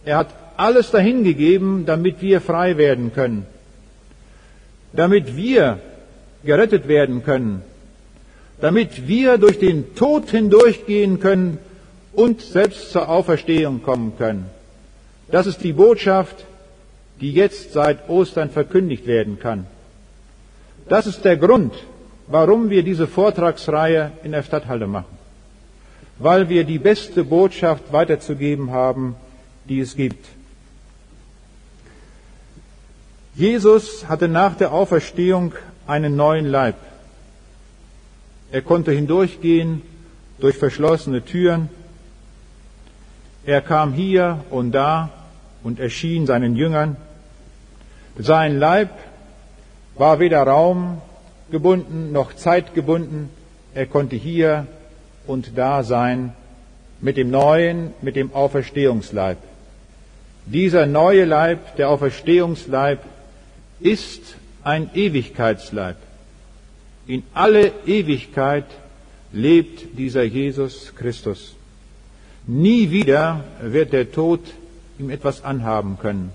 [0.05, 0.29] er hat
[0.61, 3.47] alles dahingegeben, damit wir frei werden können,
[4.93, 5.79] damit wir
[6.45, 7.63] gerettet werden können,
[8.61, 11.59] damit wir durch den Tod hindurchgehen können
[12.13, 14.47] und selbst zur Auferstehung kommen können.
[15.31, 16.45] Das ist die Botschaft,
[17.21, 19.67] die jetzt seit Ostern verkündigt werden kann.
[20.89, 21.73] Das ist der Grund,
[22.27, 25.17] warum wir diese Vortragsreihe in der Stadthalle machen.
[26.19, 29.15] Weil wir die beste Botschaft weiterzugeben haben,
[29.67, 30.27] die es gibt.
[33.35, 35.55] Jesus hatte nach der Auferstehung
[35.87, 36.77] einen neuen Leib.
[38.53, 39.83] Er konnte hindurchgehen
[40.41, 41.69] durch verschlossene Türen.
[43.45, 45.11] Er kam hier und da
[45.63, 46.97] und erschien seinen Jüngern.
[48.19, 48.91] Sein Leib
[49.95, 53.31] war weder raumgebunden noch zeitgebunden.
[53.75, 54.67] Er konnte hier
[55.27, 56.33] und da sein
[57.01, 59.39] mit dem neuen, mit dem Auferstehungsleib.
[60.47, 62.99] Dieser neue Leib, der Auferstehungsleib,
[63.81, 65.97] ist ein Ewigkeitsleib.
[67.07, 68.67] In alle Ewigkeit
[69.33, 71.55] lebt dieser Jesus Christus.
[72.47, 74.41] Nie wieder wird der Tod
[74.99, 76.33] ihm etwas anhaben können.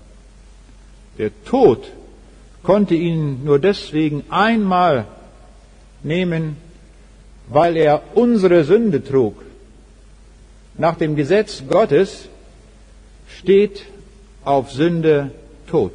[1.18, 1.90] Der Tod
[2.62, 5.06] konnte ihn nur deswegen einmal
[6.02, 6.56] nehmen,
[7.48, 9.42] weil er unsere Sünde trug.
[10.76, 12.28] Nach dem Gesetz Gottes
[13.38, 13.86] steht
[14.44, 15.30] auf Sünde
[15.68, 15.92] Tod.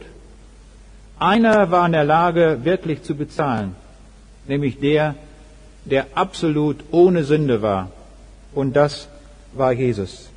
[1.21, 3.75] Einer war in der Lage, wirklich zu bezahlen,
[4.47, 5.13] nämlich der,
[5.85, 7.91] der absolut ohne Sünde war.
[8.55, 9.07] Und das
[9.53, 10.31] war Jesus.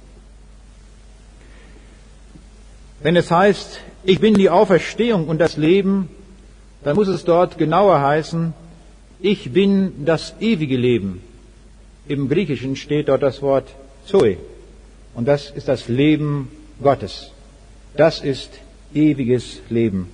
[3.00, 6.10] Wenn es heißt, ich bin die Auferstehung und das Leben,
[6.82, 8.52] dann muss es dort genauer heißen,
[9.20, 11.22] ich bin das ewige Leben.
[12.08, 14.36] Im Griechischen steht dort das Wort Zoe.
[15.14, 16.50] Und das ist das Leben
[16.82, 17.30] Gottes.
[17.96, 18.50] Das ist
[18.92, 20.13] ewiges Leben.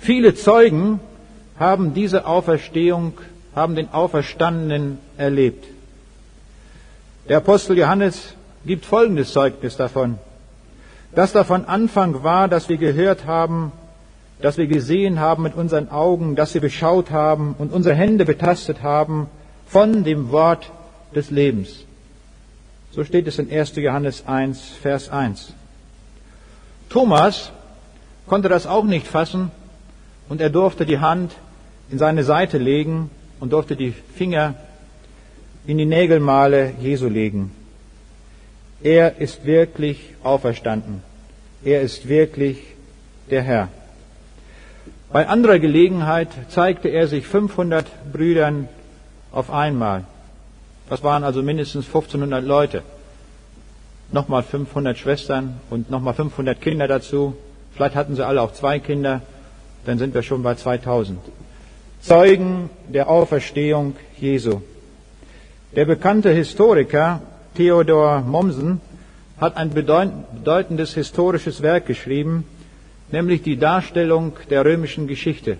[0.00, 0.98] Viele Zeugen
[1.58, 3.12] haben diese Auferstehung,
[3.54, 5.66] haben den Auferstandenen erlebt.
[7.28, 8.34] Der Apostel Johannes
[8.64, 10.18] gibt folgendes Zeugnis davon.
[11.14, 13.72] Das davon Anfang war, dass wir gehört haben,
[14.40, 18.82] dass wir gesehen haben mit unseren Augen, dass wir beschaut haben und unsere Hände betastet
[18.82, 19.28] haben
[19.66, 20.70] von dem Wort
[21.14, 21.84] des Lebens.
[22.90, 23.76] So steht es in 1.
[23.76, 25.52] Johannes 1, Vers 1.
[26.88, 27.52] Thomas
[28.26, 29.50] konnte das auch nicht fassen
[30.30, 31.32] und er durfte die Hand
[31.90, 34.54] in seine Seite legen und durfte die Finger
[35.66, 37.50] in die Nägelmale Jesu legen.
[38.80, 41.02] Er ist wirklich auferstanden.
[41.64, 42.58] Er ist wirklich
[43.28, 43.68] der Herr.
[45.12, 48.68] Bei anderer Gelegenheit zeigte er sich 500 Brüdern
[49.32, 50.04] auf einmal.
[50.88, 52.82] Das waren also mindestens 1500 Leute.
[54.12, 57.34] Nochmal 500 Schwestern und nochmal 500 Kinder dazu.
[57.74, 59.22] Vielleicht hatten sie alle auch zwei Kinder.
[59.84, 61.18] Dann sind wir schon bei 2000.
[62.02, 64.60] Zeugen der Auferstehung Jesu.
[65.76, 67.20] Der bekannte Historiker
[67.54, 68.80] Theodor Mommsen
[69.40, 72.44] hat ein bedeutendes historisches Werk geschrieben,
[73.10, 75.56] nämlich die Darstellung der römischen Geschichte.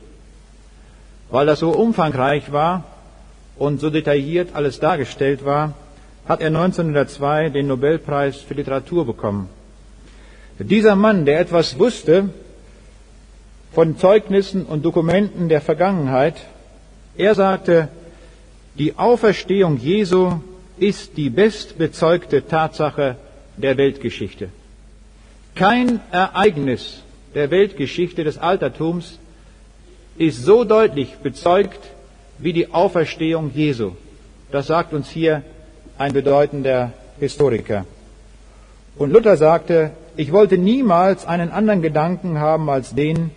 [1.31, 2.85] Weil das so umfangreich war
[3.57, 5.75] und so detailliert alles dargestellt war,
[6.27, 9.49] hat er 1902 den Nobelpreis für Literatur bekommen.
[10.59, 12.31] Dieser Mann, der etwas wusste
[13.73, 16.35] von Zeugnissen und Dokumenten der Vergangenheit,
[17.17, 17.89] er sagte,
[18.75, 20.41] die Auferstehung Jesu
[20.79, 23.17] ist die bestbezeugte Tatsache
[23.57, 24.49] der Weltgeschichte.
[25.55, 27.03] Kein Ereignis
[27.35, 29.19] der Weltgeschichte des Altertums
[30.17, 31.81] ist so deutlich bezeugt
[32.39, 33.93] wie die Auferstehung Jesu.
[34.51, 35.43] Das sagt uns hier
[35.99, 37.85] ein bedeutender Historiker.
[38.97, 43.31] Und Luther sagte, ich wollte niemals einen anderen Gedanken haben als den,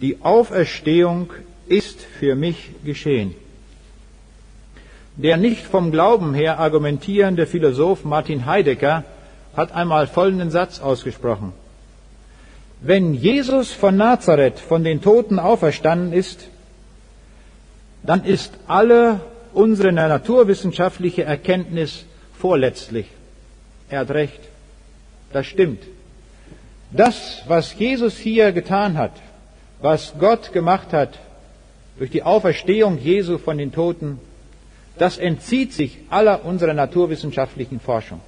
[0.00, 1.32] die Auferstehung
[1.66, 3.34] ist für mich geschehen.
[5.16, 9.04] Der nicht vom Glauben her argumentierende Philosoph Martin Heidegger
[9.56, 11.52] hat einmal folgenden Satz ausgesprochen.
[12.80, 16.48] Wenn Jesus von Nazareth von den Toten auferstanden ist,
[18.04, 19.20] dann ist alle
[19.52, 22.04] unsere naturwissenschaftliche Erkenntnis
[22.38, 23.06] vorletztlich.
[23.88, 24.40] Er hat recht.
[25.32, 25.82] Das stimmt.
[26.92, 29.12] Das, was Jesus hier getan hat,
[29.80, 31.18] was Gott gemacht hat
[31.98, 34.18] durch die Auferstehung Jesu von den Toten,
[34.98, 38.20] das entzieht sich aller unserer naturwissenschaftlichen Forschung.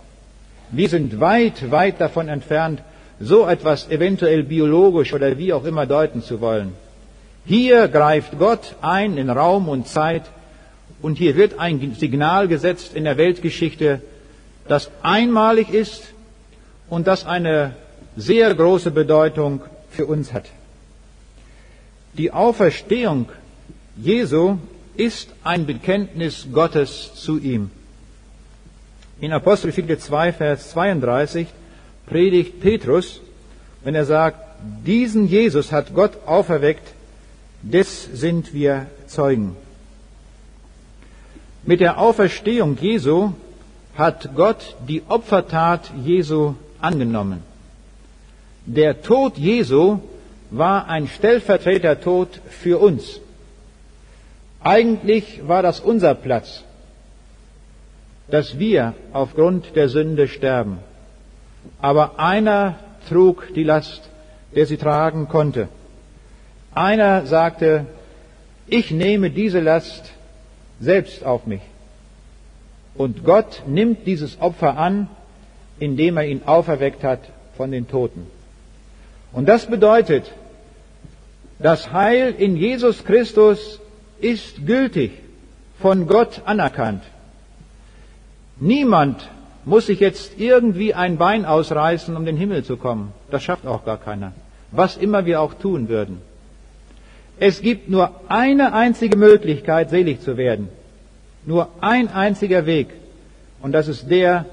[0.71, 2.81] Wir sind weit, weit davon entfernt,
[3.19, 6.75] so etwas eventuell biologisch oder wie auch immer deuten zu wollen.
[7.45, 10.23] Hier greift Gott ein in Raum und Zeit
[11.03, 14.01] und hier wird ein Signal gesetzt in der Weltgeschichte,
[14.69, 16.03] das einmalig ist
[16.89, 17.75] und das eine
[18.17, 20.45] sehr große Bedeutung für uns hat.
[22.15, 23.29] Die Auferstehung
[23.97, 24.59] Jesu
[24.97, 27.71] ist ein Bekenntnis Gottes zu ihm.
[29.21, 31.47] In Apostelgeschichte 2, Vers 32
[32.07, 33.21] predigt Petrus,
[33.85, 34.39] wenn er sagt,
[34.85, 36.87] diesen Jesus hat Gott auferweckt,
[37.63, 39.57] des sind wir Zeugen.
[41.63, 43.33] Mit der Auferstehung Jesu
[43.95, 47.43] hat Gott die Opfertat Jesu angenommen.
[48.65, 50.01] Der Tod Jesu
[50.51, 53.21] war ein Stellvertretertod für uns.
[54.63, 56.65] Eigentlich war das unser Platz,
[58.29, 60.79] dass wir aufgrund der Sünde sterben.
[61.81, 64.09] Aber einer trug die Last,
[64.55, 65.69] der sie tragen konnte.
[66.75, 67.87] Einer sagte,
[68.67, 70.13] ich nehme diese Last
[70.81, 71.63] selbst auf mich.
[72.95, 75.09] Und Gott nimmt dieses Opfer an,
[75.79, 77.21] indem er ihn auferweckt hat
[77.57, 78.27] von den Toten.
[79.33, 80.31] Und das bedeutet,
[81.63, 83.81] das Heil in Jesus Christus
[84.21, 85.13] ist gültig,
[85.79, 87.03] von Gott anerkannt.
[88.59, 89.29] Niemand
[89.65, 93.13] muss sich jetzt irgendwie ein Bein ausreißen, um den Himmel zu kommen.
[93.31, 94.33] Das schafft auch gar keiner.
[94.71, 96.21] Was immer wir auch tun würden.
[97.39, 100.69] Es gibt nur eine einzige Möglichkeit, selig zu werden.
[101.47, 102.89] Nur ein einziger Weg.
[103.63, 104.47] Und das ist der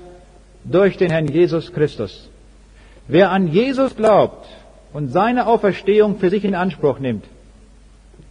[0.63, 2.29] durch den Herrn Jesus Christus.
[3.07, 4.47] Wer an Jesus glaubt
[4.97, 7.23] und seine Auferstehung für sich in Anspruch nimmt,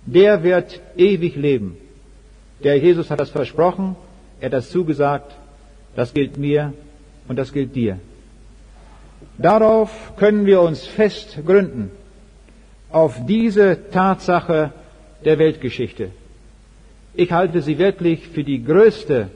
[0.04, 1.76] der wird ewig leben.
[2.64, 3.94] Der Jesus hat das versprochen,
[4.40, 5.30] er hat das zugesagt,
[5.94, 6.72] das gilt mir
[7.28, 8.00] und das gilt dir.
[9.38, 11.92] Darauf können wir uns fest gründen
[12.90, 14.72] auf diese Tatsache
[15.24, 16.10] der Weltgeschichte.
[17.14, 19.28] Ich halte sie wirklich für die größte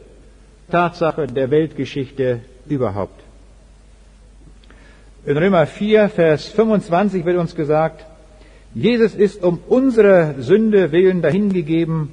[0.69, 3.30] Tatsache der Weltgeschichte überhaupt.
[5.27, 8.07] In Römer 4, Vers 25 wird uns gesagt,
[8.75, 12.09] Jesus ist um unsere Sünde willen dahingegeben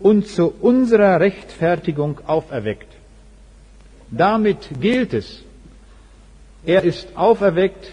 [0.00, 2.88] und zu unserer Rechtfertigung auferweckt.
[4.10, 5.44] Damit gilt es,
[6.64, 7.92] er ist auferweckt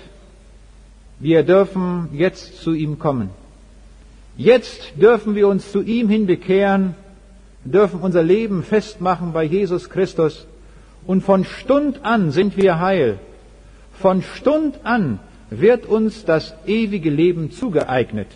[1.20, 3.32] wir dürfen jetzt zu ihm kommen.
[4.36, 6.94] Jetzt dürfen wir uns zu ihm hin bekehren,
[7.64, 10.46] dürfen unser Leben festmachen bei Jesus Christus
[11.08, 13.20] und von Stund an sind wir heil.
[14.00, 18.28] Von Stund an wird uns das ewige Leben zugeeignet.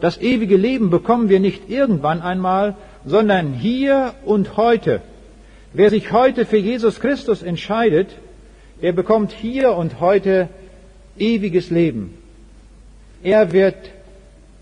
[0.00, 5.00] Das ewige Leben bekommen wir nicht irgendwann einmal, sondern hier und heute.
[5.72, 8.08] Wer sich heute für Jesus Christus entscheidet,
[8.82, 10.48] der bekommt hier und heute
[11.18, 12.14] ewiges Leben.
[13.22, 13.76] Er wird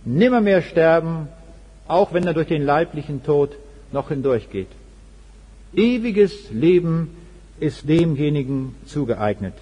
[0.04, 1.28] nimmermehr sterben,
[1.88, 3.56] auch wenn er durch den leiblichen Tod
[3.92, 4.68] noch hindurchgeht.
[5.74, 7.16] Ewiges Leben
[7.58, 9.54] ist demjenigen zugeeignet.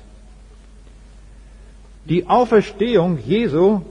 [2.09, 3.83] Die Auferstehung Jesu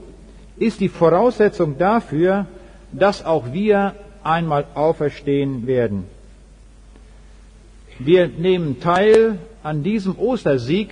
[0.56, 2.46] ist die Voraussetzung dafür,
[2.92, 6.04] dass auch wir einmal auferstehen werden.
[7.98, 10.90] Wir nehmen teil an diesem Ostersieg,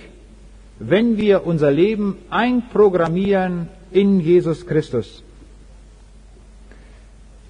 [0.79, 5.23] wenn wir unser Leben einprogrammieren in Jesus Christus.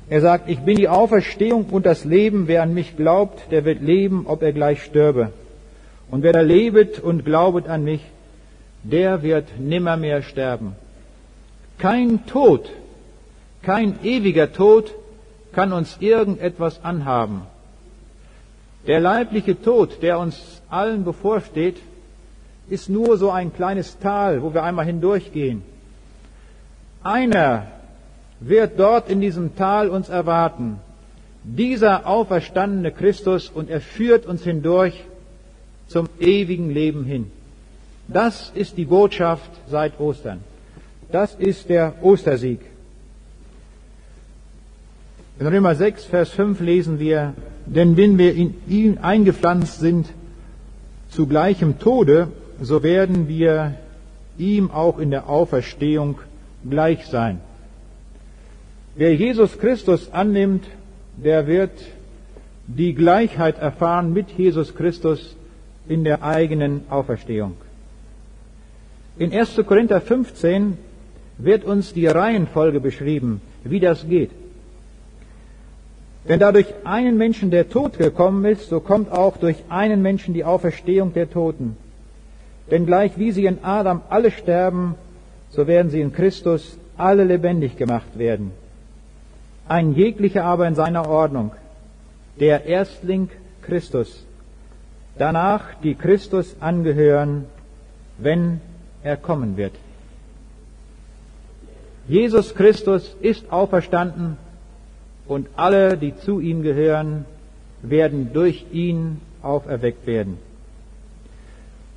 [0.10, 2.48] Er sagt, ich bin die Auferstehung und das Leben.
[2.48, 5.34] Wer an mich glaubt, der wird leben, ob er gleich stürbe.
[6.10, 8.02] Und wer da lebet und glaubet an mich,
[8.92, 10.76] der wird nimmermehr sterben.
[11.78, 12.70] Kein Tod,
[13.62, 14.94] kein ewiger Tod
[15.52, 17.42] kann uns irgendetwas anhaben.
[18.88, 21.78] Der leibliche Tod, der uns allen bevorsteht,
[22.70, 25.64] ist nur so ein kleines Tal, wo wir einmal hindurchgehen.
[27.04, 27.68] Einer
[28.40, 30.80] wird dort in diesem Tal uns erwarten.
[31.44, 35.06] Dieser auferstandene Christus und er führt uns hindurch
[35.88, 37.32] zum ewigen Leben hin.
[38.08, 40.40] Das ist die Botschaft seit Ostern.
[41.12, 42.60] Das ist der Ostersieg.
[45.40, 47.34] In Römer 6, Vers 5 lesen wir,
[47.66, 50.08] denn wenn wir in ihn eingepflanzt sind
[51.10, 52.30] zu gleichem Tode,
[52.62, 53.76] so werden wir
[54.38, 56.20] ihm auch in der Auferstehung
[56.68, 57.40] gleich sein.
[58.96, 60.66] Wer Jesus Christus annimmt,
[61.18, 61.72] der wird
[62.66, 65.36] die Gleichheit erfahren mit Jesus Christus
[65.88, 67.56] in der eigenen Auferstehung.
[69.20, 69.60] In 1.
[69.66, 70.78] Korinther 15
[71.40, 74.30] wird uns die Reihenfolge beschrieben, wie das geht.
[76.24, 80.44] Wenn dadurch einen Menschen der Tod gekommen ist, so kommt auch durch einen Menschen die
[80.44, 81.78] Auferstehung der Toten.
[82.70, 84.96] Denn gleich wie sie in Adam alle sterben,
[85.50, 88.52] so werden sie in Christus alle lebendig gemacht werden.
[89.68, 91.52] Ein jeglicher aber in seiner Ordnung.
[92.40, 93.30] Der Erstling
[93.62, 94.26] Christus.
[95.18, 97.46] Danach die Christus angehören,
[98.18, 98.62] wenn
[99.04, 99.74] er kommen wird.
[102.08, 104.38] Jesus Christus ist auferstanden
[105.28, 107.26] und alle, die zu ihm gehören,
[107.82, 110.38] werden durch ihn auferweckt werden.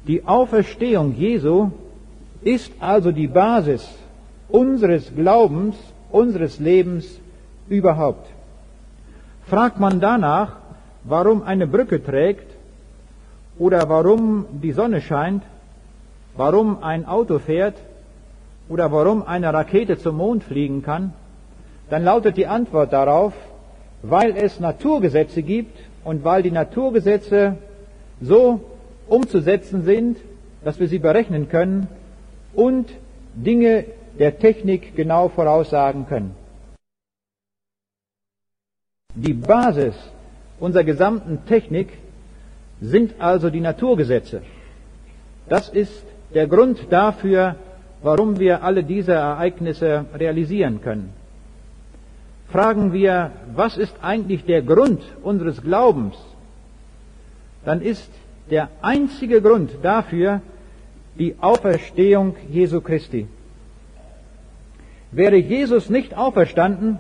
[0.07, 1.71] Die Auferstehung Jesu
[2.43, 3.89] ist also die Basis
[4.49, 5.77] unseres Glaubens,
[6.11, 7.21] unseres Lebens
[7.69, 8.27] überhaupt.
[9.47, 10.57] Fragt man danach,
[11.05, 12.51] warum eine Brücke trägt
[13.59, 15.43] oder warum die Sonne scheint,
[16.41, 17.77] warum ein Auto fährt
[18.71, 21.13] oder warum eine Rakete zum Mond fliegen kann,
[21.91, 23.35] dann lautet die Antwort darauf,
[24.03, 27.59] weil es Naturgesetze gibt und weil die Naturgesetze
[28.23, 28.61] so
[29.07, 30.17] umzusetzen sind,
[30.65, 31.89] dass wir sie berechnen können
[32.55, 32.89] und
[33.35, 33.85] Dinge
[34.19, 36.35] der Technik genau voraussagen können.
[39.15, 39.95] Die Basis
[40.59, 41.89] unserer gesamten Technik
[42.81, 44.41] sind also die Naturgesetze.
[45.47, 47.57] Das ist der Grund dafür,
[48.03, 51.13] warum wir alle diese Ereignisse realisieren können.
[52.51, 56.17] Fragen wir, was ist eigentlich der Grund unseres Glaubens,
[57.65, 58.11] dann ist
[58.51, 60.41] der einzige Grund dafür
[61.19, 63.29] die Auferstehung Jesu Christi.
[65.13, 66.99] Wäre Jesus nicht auferstanden,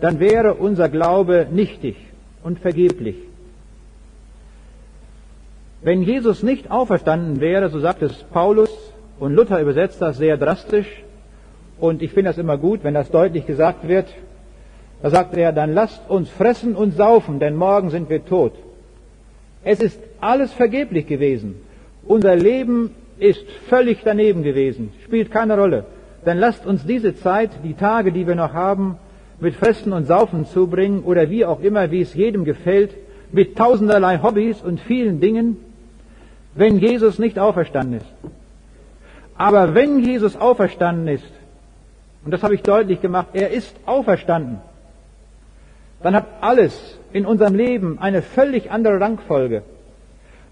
[0.00, 1.96] dann wäre unser Glaube nichtig
[2.42, 3.16] und vergeblich.
[5.86, 8.70] Wenn Jesus nicht auferstanden wäre, so sagt es Paulus,
[9.20, 10.88] und Luther übersetzt das sehr drastisch,
[11.78, 14.06] und ich finde das immer gut, wenn das deutlich gesagt wird,
[15.00, 18.54] da sagt er, dann lasst uns fressen und saufen, denn morgen sind wir tot.
[19.62, 21.54] Es ist alles vergeblich gewesen.
[22.04, 25.84] Unser Leben ist völlig daneben gewesen, spielt keine Rolle.
[26.24, 28.96] Dann lasst uns diese Zeit, die Tage, die wir noch haben,
[29.38, 32.90] mit Fressen und Saufen zubringen oder wie auch immer, wie es jedem gefällt,
[33.30, 35.58] mit tausenderlei Hobbys und vielen Dingen,
[36.56, 38.06] wenn Jesus nicht auferstanden ist.
[39.36, 41.30] Aber wenn Jesus auferstanden ist,
[42.24, 44.58] und das habe ich deutlich gemacht, er ist auferstanden,
[46.02, 49.62] dann hat alles in unserem Leben eine völlig andere Rangfolge.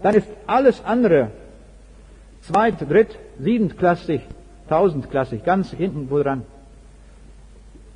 [0.01, 1.31] Dann ist alles andere
[2.41, 4.21] zweit, dritt, siebentklassig,
[4.69, 6.43] tausendklassig, ganz hinten wo dran.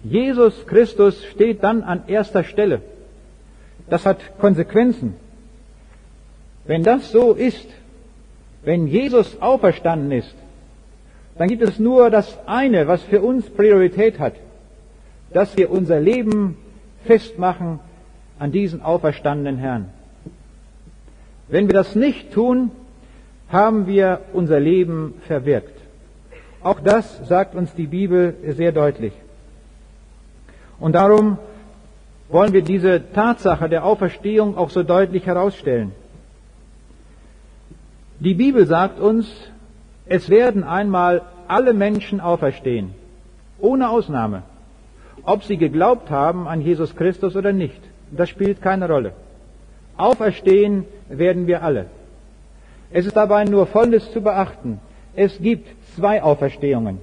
[0.04, 2.82] Jesus Christus steht dann an erster Stelle.
[3.90, 5.16] Das hat Konsequenzen.
[6.66, 7.68] Wenn das so ist,
[8.64, 10.36] wenn Jesus auferstanden ist,
[11.38, 14.34] dann gibt es nur das eine, was für uns Priorität hat,
[15.32, 16.58] dass wir unser Leben
[17.06, 17.80] festmachen
[18.38, 19.90] an diesen auferstandenen Herrn.
[21.48, 22.72] Wenn wir das nicht tun,
[23.50, 25.80] haben wir unser Leben verwirkt.
[26.62, 29.14] Auch das sagt uns die Bibel sehr deutlich.
[30.80, 31.38] Und darum
[32.30, 35.94] wollen wir diese Tatsache der Auferstehung auch so deutlich herausstellen.
[38.20, 39.28] Die Bibel sagt uns,
[40.06, 42.94] es werden einmal alle Menschen auferstehen,
[43.60, 44.44] ohne Ausnahme,
[45.24, 47.80] ob sie geglaubt haben an Jesus Christus oder nicht.
[48.12, 49.14] Das spielt keine Rolle.
[49.96, 51.86] Auferstehen werden wir alle.
[52.92, 54.82] Es ist dabei nur Folgendes zu beachten.
[55.16, 56.98] Es gibt zwei Auferstehungen.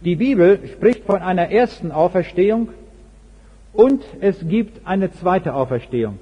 [0.00, 2.70] Die Bibel spricht von einer ersten Auferstehung
[3.72, 6.18] und es gibt eine zweite Auferstehung.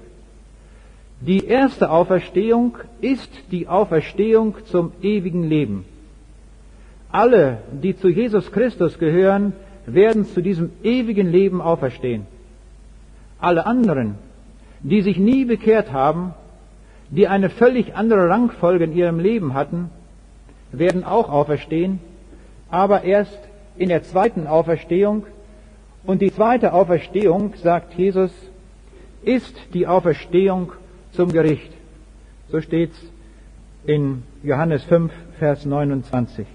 [1.20, 5.84] Die erste Auferstehung ist die Auferstehung zum ewigen Leben.
[7.10, 9.52] Alle, die zu Jesus Christus gehören,
[9.86, 12.26] werden zu diesem ewigen Leben auferstehen.
[13.38, 14.16] Alle anderen,
[14.80, 16.34] die sich nie bekehrt haben,
[17.10, 19.90] die eine völlig andere Rangfolge in ihrem Leben hatten,
[20.72, 22.00] werden auch auferstehen,
[22.70, 23.38] aber erst
[23.76, 25.26] in der zweiten Auferstehung.
[26.04, 28.32] Und die zweite Auferstehung, sagt Jesus,
[29.22, 30.72] ist die Auferstehung
[31.14, 31.72] zum Gericht.
[32.50, 32.96] So steht's
[33.86, 36.46] in Johannes 5, Vers 29.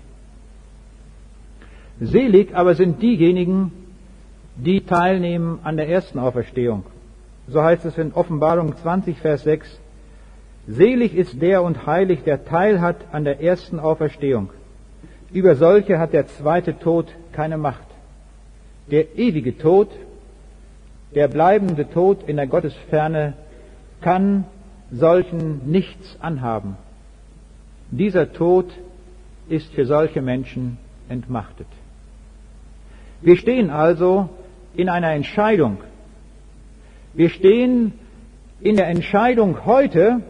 [1.99, 3.71] Selig aber sind diejenigen,
[4.55, 6.83] die teilnehmen an der ersten Auferstehung.
[7.47, 9.79] So heißt es in Offenbarung 20, Vers 6.
[10.67, 14.49] Selig ist der und heilig, der Teil hat an der ersten Auferstehung.
[15.31, 17.85] Über solche hat der zweite Tod keine Macht.
[18.91, 19.89] Der ewige Tod,
[21.15, 23.33] der bleibende Tod in der Gottesferne
[24.01, 24.45] kann
[24.91, 26.77] solchen nichts anhaben.
[27.91, 28.71] Dieser Tod
[29.47, 30.77] ist für solche Menschen
[31.09, 31.67] entmachtet.
[33.21, 34.29] Wir stehen also
[34.75, 35.77] in einer Entscheidung.
[37.13, 37.93] Wir stehen
[38.61, 40.21] in der Entscheidung heute,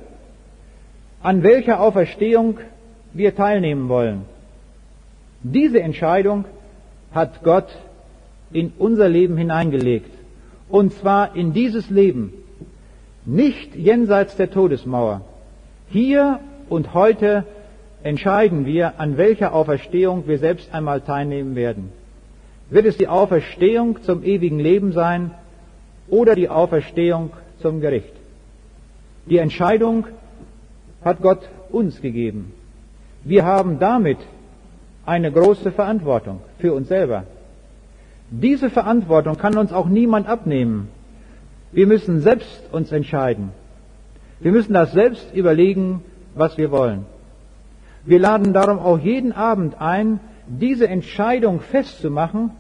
[1.21, 2.59] an welcher Auferstehung
[3.13, 4.25] wir teilnehmen wollen.
[5.43, 6.45] Diese Entscheidung
[7.13, 7.75] hat Gott
[8.51, 10.11] in unser Leben hineingelegt.
[10.69, 12.33] Und zwar in dieses Leben.
[13.29, 15.21] Nicht jenseits der Todesmauer.
[15.89, 17.45] Hier und heute
[18.01, 21.91] entscheiden wir, an welcher Auferstehung wir selbst einmal teilnehmen werden.
[22.71, 25.29] Wird es die Auferstehung zum ewigen Leben sein
[26.07, 27.29] oder die Auferstehung
[27.61, 28.13] zum Gericht?
[29.27, 30.07] Die Entscheidung
[31.05, 32.51] hat Gott uns gegeben.
[33.23, 34.17] Wir haben damit
[35.05, 37.25] eine große Verantwortung für uns selber.
[38.31, 40.87] Diese Verantwortung kann uns auch niemand abnehmen.
[41.71, 43.51] Wir müssen selbst uns entscheiden.
[44.39, 46.03] Wir müssen das selbst überlegen,
[46.33, 47.05] was wir wollen.
[48.05, 52.51] Wir laden darum auch jeden Abend ein, diese Entscheidung festzumachen,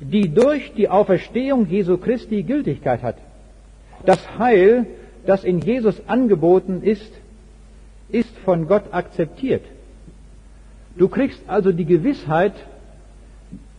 [0.00, 3.16] die durch die Auferstehung Jesu Christi Gültigkeit hat.
[4.04, 4.86] Das Heil,
[5.24, 7.10] das in Jesus angeboten ist,
[8.10, 9.64] ist von Gott akzeptiert.
[10.96, 12.54] Du kriegst also die Gewissheit,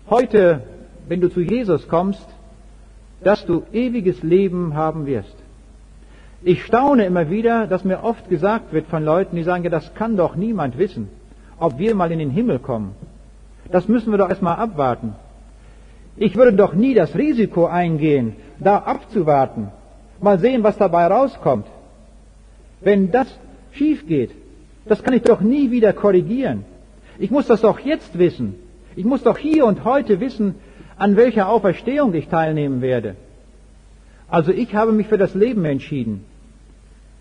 [0.10, 0.64] heute,
[1.08, 2.26] wenn du zu Jesus kommst,
[3.22, 5.36] dass du ewiges Leben haben wirst.
[6.44, 9.94] Ich staune immer wieder, dass mir oft gesagt wird von Leuten, die sagen, ja, das
[9.96, 11.10] kann doch niemand wissen,
[11.60, 12.96] ob wir mal in den Himmel kommen.
[13.72, 15.16] Das müssen wir doch erstmal abwarten.
[16.16, 19.72] Ich würde doch nie das Risiko eingehen, da abzuwarten,
[20.22, 21.68] mal sehen, was dabei rauskommt.
[22.82, 23.28] Wenn das
[23.72, 24.32] schief geht,
[24.86, 26.66] das kann ich doch nie wieder korrigieren.
[27.20, 28.56] Ich muss das doch jetzt wissen.
[28.96, 30.56] Ich muss doch hier und heute wissen,
[30.98, 33.16] an welcher Auferstehung ich teilnehmen werde.
[34.30, 36.26] Also ich habe mich für das Leben entschieden.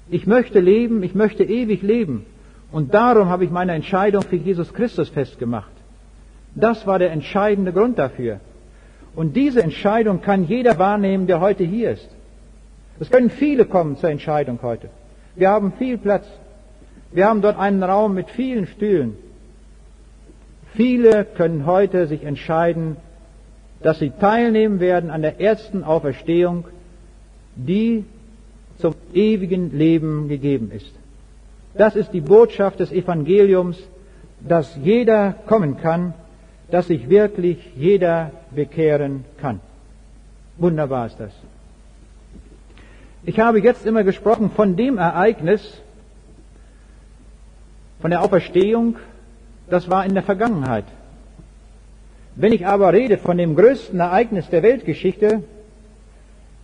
[0.09, 2.27] Ich möchte leben, ich möchte ewig leben.
[2.73, 5.71] Und darum habe ich meine Entscheidung für Jesus Christus festgemacht.
[6.55, 8.41] Das war der entscheidende Grund dafür.
[9.15, 12.09] Und diese Entscheidung kann jeder wahrnehmen, der heute hier ist.
[12.99, 14.89] Es können viele kommen zur Entscheidung heute.
[15.35, 16.27] Wir haben viel Platz.
[17.13, 19.17] Wir haben dort einen Raum mit vielen Stühlen.
[20.75, 22.97] Viele können heute sich entscheiden,
[23.87, 26.65] dass sie teilnehmen werden an der ersten Auferstehung,
[27.55, 28.05] die
[28.79, 30.91] zum ewigen Leben gegeben ist.
[31.75, 33.79] Das ist die Botschaft des Evangeliums,
[34.41, 36.15] dass jeder kommen kann,
[36.69, 39.61] dass sich wirklich jeder bekehren kann.
[40.57, 41.33] Wunderbar ist das.
[43.23, 45.81] Ich habe jetzt immer gesprochen von dem Ereignis,
[48.01, 48.97] von der Auferstehung,
[49.71, 50.87] das war in der Vergangenheit.
[52.37, 55.43] Wenn ich aber rede von dem größten Ereignis der Weltgeschichte,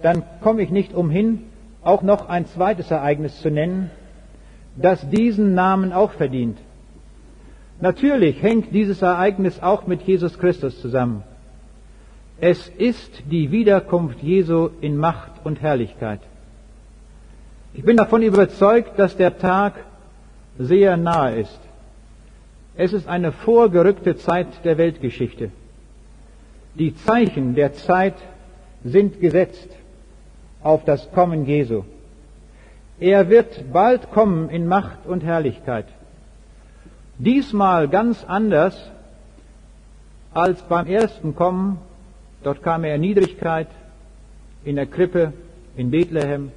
[0.03, 1.45] dann komme ich nicht umhin,
[1.83, 3.91] auch noch ein zweites Ereignis zu nennen,
[4.77, 6.59] das diesen Namen auch verdient.
[7.81, 11.25] Natürlich hängt dieses Ereignis auch mit Jesus Christus zusammen.
[12.39, 16.21] Es ist die Wiederkunft Jesu in Macht und Herrlichkeit.
[17.73, 19.75] Ich bin davon überzeugt, dass der Tag
[20.59, 21.61] sehr nahe ist.
[22.77, 25.51] Es ist eine vorgerückte Zeit der Weltgeschichte.
[26.75, 28.15] Die Zeichen der Zeit
[28.85, 29.69] sind gesetzt
[30.63, 31.85] auf das Kommen Jesu.
[32.99, 35.87] Er wird bald kommen in Macht und Herrlichkeit.
[37.19, 38.91] Diesmal ganz anders
[40.33, 41.79] als beim ersten Kommen.
[42.43, 43.69] Dort kam er in Niedrigkeit,
[44.65, 45.33] in der Krippe,
[45.77, 46.53] in Bethlehem,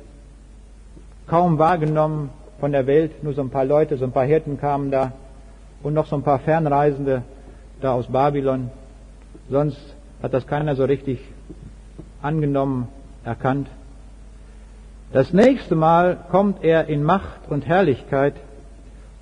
[1.28, 4.92] kaum wahrgenommen von der Welt, nur so ein paar Leute, so ein paar Hirten kamen
[4.92, 5.12] da
[5.84, 7.24] und noch so ein paar Fernreisende
[7.82, 8.72] da aus Babylon.
[9.50, 9.95] Sonst
[10.26, 11.20] hat das keiner so richtig
[12.24, 12.88] angenommen,
[13.24, 13.68] erkannt.
[15.14, 18.34] Das nächste Mal kommt er in Macht und Herrlichkeit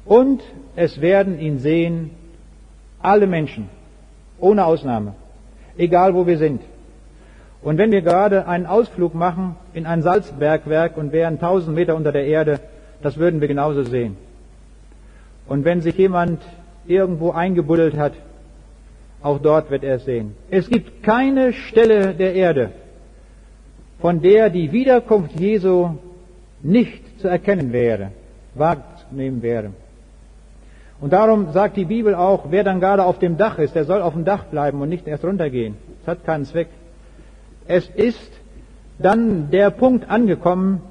[0.05, 0.41] und
[0.77, 2.11] es werden ihn sehen
[3.01, 3.67] alle Menschen,
[4.39, 5.13] ohne Ausnahme,
[5.77, 6.61] egal wo wir sind.
[7.61, 12.13] Und wenn wir gerade einen Ausflug machen in ein Salzbergwerk und wären tausend Meter unter
[12.13, 12.61] der Erde,
[13.01, 14.15] das würden wir genauso sehen.
[15.49, 16.41] Und wenn sich jemand
[16.87, 18.13] irgendwo eingebuddelt hat,
[19.23, 20.35] auch dort wird er es sehen.
[20.51, 22.71] Es gibt keine Stelle der Erde,
[23.99, 25.91] von der die Wiederkunft Jesu
[26.61, 28.11] nicht zu erkennen wäre,
[28.53, 29.71] wahrzunehmen wäre.
[30.99, 34.01] Und darum sagt die Bibel auch, wer dann gerade auf dem Dach ist, der soll
[34.01, 35.75] auf dem Dach bleiben und nicht erst runtergehen.
[35.99, 36.67] Das hat keinen Zweck.
[37.67, 38.31] Es ist
[38.99, 40.81] dann der Punkt angekommen,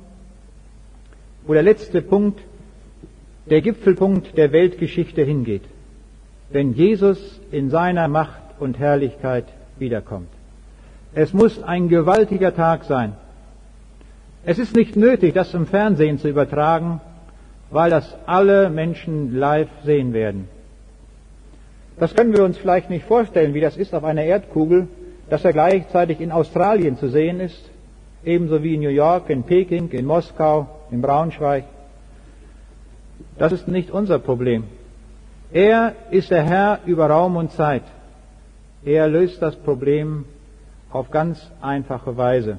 [1.47, 2.41] wo der letzte Punkt,
[3.49, 5.63] der Gipfelpunkt der Weltgeschichte hingeht,
[6.53, 9.47] wenn Jesus in seiner Macht und Herrlichkeit
[9.79, 10.29] wiederkommt.
[11.15, 13.15] Es muss ein gewaltiger Tag sein.
[14.45, 17.01] Es ist nicht nötig, das im Fernsehen zu übertragen,
[17.71, 20.49] weil das alle Menschen live sehen werden.
[21.99, 24.89] Das können wir uns vielleicht nicht vorstellen, wie das ist auf einer Erdkugel,
[25.31, 27.71] dass er gleichzeitig in Australien zu sehen ist,
[28.25, 31.65] ebenso wie in New York, in Peking, in Moskau, in Braunschweig.
[33.39, 34.65] Das ist nicht unser Problem.
[35.53, 37.83] Er ist der Herr über Raum und Zeit.
[38.85, 40.25] Er löst das Problem
[40.91, 42.59] auf ganz einfache Weise.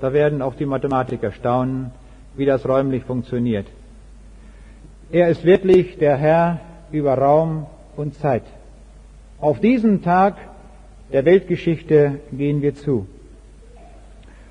[0.00, 1.90] Da werden auch die Mathematiker staunen,
[2.36, 3.66] wie das räumlich funktioniert.
[5.10, 6.60] Er ist wirklich der Herr
[6.92, 7.66] über Raum
[7.96, 8.42] und Zeit.
[9.40, 10.36] Auf diesen Tag
[11.12, 13.06] der Weltgeschichte gehen wir zu.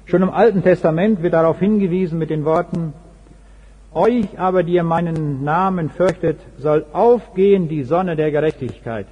[0.05, 2.93] Schon im Alten Testament wird darauf hingewiesen mit den Worten,
[3.95, 9.07] euch aber, die ihr meinen Namen fürchtet, soll aufgehen die Sonne der Gerechtigkeit.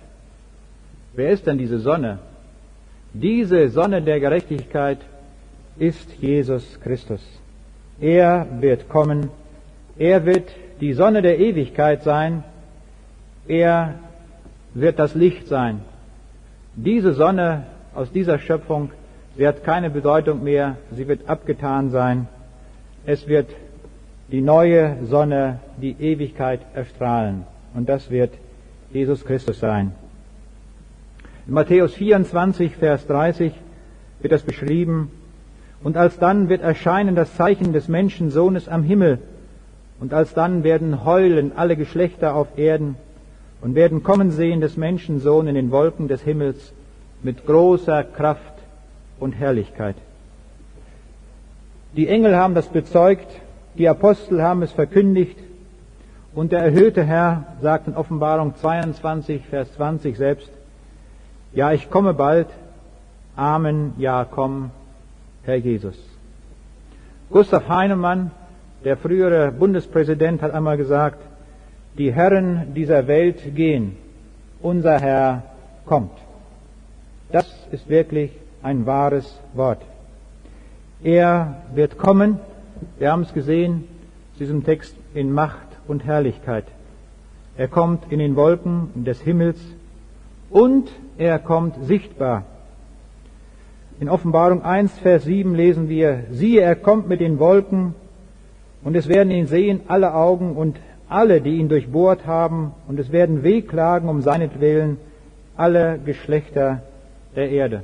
[1.13, 2.19] Wer ist denn diese Sonne?
[3.13, 4.99] Diese Sonne der Gerechtigkeit
[5.77, 7.21] ist Jesus Christus.
[8.01, 9.29] Er wird kommen.
[9.97, 10.49] Er wird
[10.81, 12.43] die Sonne der Ewigkeit sein.
[13.47, 13.95] Er
[14.73, 15.81] wird das Licht sein.
[16.75, 18.91] Diese Sonne aus dieser Schöpfung,
[19.37, 22.27] sie hat keine Bedeutung mehr, sie wird abgetan sein.
[23.05, 23.49] Es wird
[24.33, 27.43] die neue Sonne, die Ewigkeit erstrahlen.
[27.75, 28.33] Und das wird
[28.91, 29.91] Jesus Christus sein.
[31.45, 33.53] In Matthäus 24, Vers 30
[34.21, 35.11] wird das beschrieben.
[35.83, 39.19] Und alsdann wird erscheinen das Zeichen des Menschensohnes am Himmel.
[39.99, 42.95] Und alsdann werden heulen alle Geschlechter auf Erden
[43.61, 46.73] und werden kommen sehen des Menschensohn in den Wolken des Himmels
[47.21, 48.55] mit großer Kraft
[49.19, 49.95] und Herrlichkeit.
[51.95, 53.27] Die Engel haben das bezeugt,
[53.77, 55.37] die Apostel haben es verkündigt
[56.35, 60.49] und der erhöhte Herr sagt in Offenbarung 22, Vers 20 selbst,
[61.53, 62.47] ja, ich komme bald,
[63.35, 64.71] Amen, ja, komm,
[65.43, 65.97] Herr Jesus.
[67.31, 68.31] Gustav Heinemann,
[68.83, 71.19] der frühere Bundespräsident, hat einmal gesagt,
[71.97, 73.95] die Herren dieser Welt gehen,
[74.61, 75.43] unser Herr
[75.85, 76.11] kommt.
[77.31, 79.81] Das ist wirklich ein wahres Wort.
[81.03, 82.39] Er wird kommen,
[82.99, 83.85] wir haben es gesehen,
[84.39, 86.65] diesem Text in Macht und Herrlichkeit.
[87.57, 89.59] Er kommt in den Wolken des Himmels
[90.49, 92.43] und er kommt sichtbar.
[93.99, 97.93] In Offenbarung 1, Vers 7 lesen wir, siehe, er kommt mit den Wolken
[98.83, 100.77] und es werden ihn sehen alle Augen und
[101.07, 104.97] alle, die ihn durchbohrt haben und es werden wehklagen um seinetwillen
[105.55, 106.81] alle Geschlechter
[107.35, 107.83] der Erde.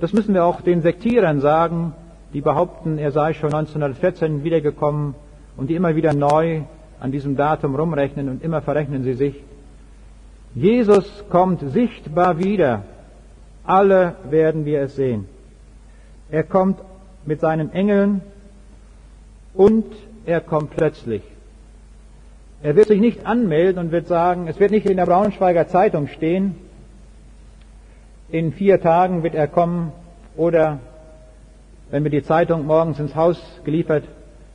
[0.00, 1.92] Das müssen wir auch den Sektierern sagen,
[2.36, 5.14] die behaupten, er sei schon 1914 wiedergekommen
[5.56, 6.60] und die immer wieder neu
[7.00, 9.42] an diesem Datum rumrechnen und immer verrechnen sie sich.
[10.54, 12.82] Jesus kommt sichtbar wieder.
[13.64, 15.24] Alle werden wir es sehen.
[16.30, 16.78] Er kommt
[17.24, 18.20] mit seinen Engeln
[19.54, 19.86] und
[20.26, 21.22] er kommt plötzlich.
[22.62, 26.08] Er wird sich nicht anmelden und wird sagen, es wird nicht in der Braunschweiger Zeitung
[26.08, 26.54] stehen,
[28.30, 29.90] in vier Tagen wird er kommen
[30.36, 30.80] oder
[31.90, 34.04] wenn wir die Zeitung morgens ins Haus geliefert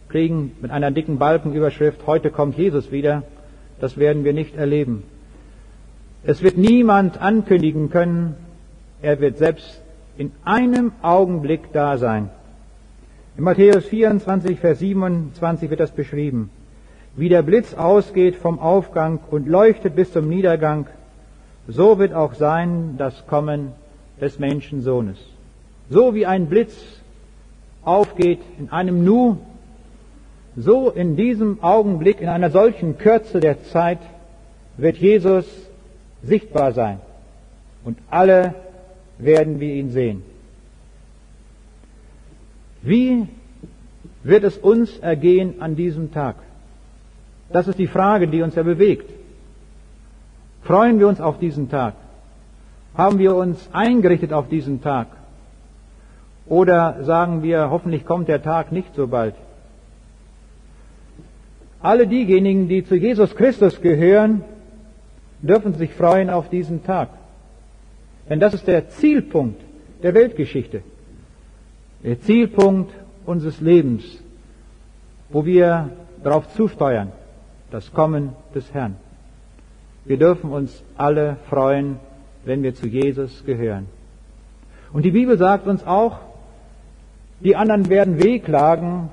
[0.09, 3.23] kriegen mit einer dicken Balkenüberschrift, heute kommt Jesus wieder,
[3.79, 5.03] das werden wir nicht erleben.
[6.23, 8.35] Es wird niemand ankündigen können,
[9.01, 9.81] er wird selbst
[10.17, 12.29] in einem Augenblick da sein.
[13.37, 16.49] In Matthäus 24, Vers 27 wird das beschrieben.
[17.15, 20.87] Wie der Blitz ausgeht vom Aufgang und leuchtet bis zum Niedergang,
[21.67, 23.71] so wird auch sein das Kommen
[24.19, 25.17] des Menschensohnes.
[25.89, 27.00] So wie ein Blitz
[27.83, 29.37] aufgeht in einem Nu,
[30.55, 33.99] so in diesem Augenblick, in einer solchen Kürze der Zeit,
[34.77, 35.45] wird Jesus
[36.23, 36.99] sichtbar sein.
[37.83, 38.55] Und alle
[39.17, 40.23] werden wir ihn sehen.
[42.81, 43.27] Wie
[44.23, 46.35] wird es uns ergehen an diesem Tag?
[47.49, 49.11] Das ist die Frage, die uns ja bewegt.
[50.63, 51.95] Freuen wir uns auf diesen Tag?
[52.95, 55.07] Haben wir uns eingerichtet auf diesen Tag?
[56.51, 59.35] Oder sagen wir, hoffentlich kommt der Tag nicht so bald?
[61.81, 64.43] Alle diejenigen, die zu Jesus Christus gehören,
[65.41, 67.07] dürfen sich freuen auf diesen Tag.
[68.29, 69.61] Denn das ist der Zielpunkt
[70.03, 70.81] der Weltgeschichte.
[72.03, 72.91] Der Zielpunkt
[73.25, 74.03] unseres Lebens,
[75.29, 75.91] wo wir
[76.21, 77.13] darauf zusteuern,
[77.71, 78.97] das Kommen des Herrn.
[80.03, 81.97] Wir dürfen uns alle freuen,
[82.43, 83.85] wenn wir zu Jesus gehören.
[84.91, 86.19] Und die Bibel sagt uns auch,
[87.43, 89.09] die anderen werden wehklagen,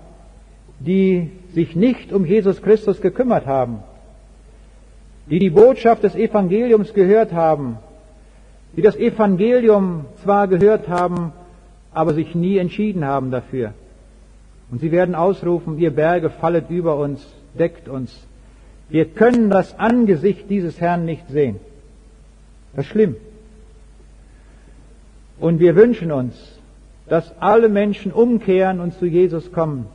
[0.81, 3.79] die sich nicht um Jesus Christus gekümmert haben,
[5.27, 7.79] die die Botschaft des Evangeliums gehört haben,
[8.77, 11.33] die das Evangelium zwar gehört haben,
[11.93, 13.73] aber sich nie entschieden haben dafür.
[14.71, 17.27] Und sie werden ausrufen, ihr Berge fallet über uns,
[17.59, 18.15] deckt uns,
[18.91, 21.57] wir können das Angesicht dieses Herrn nicht sehen.
[22.75, 23.17] Das ist schlimm.
[25.41, 26.58] Und wir wünschen uns,
[27.09, 29.87] dass alle Menschen umkehren und zu Jesus kommen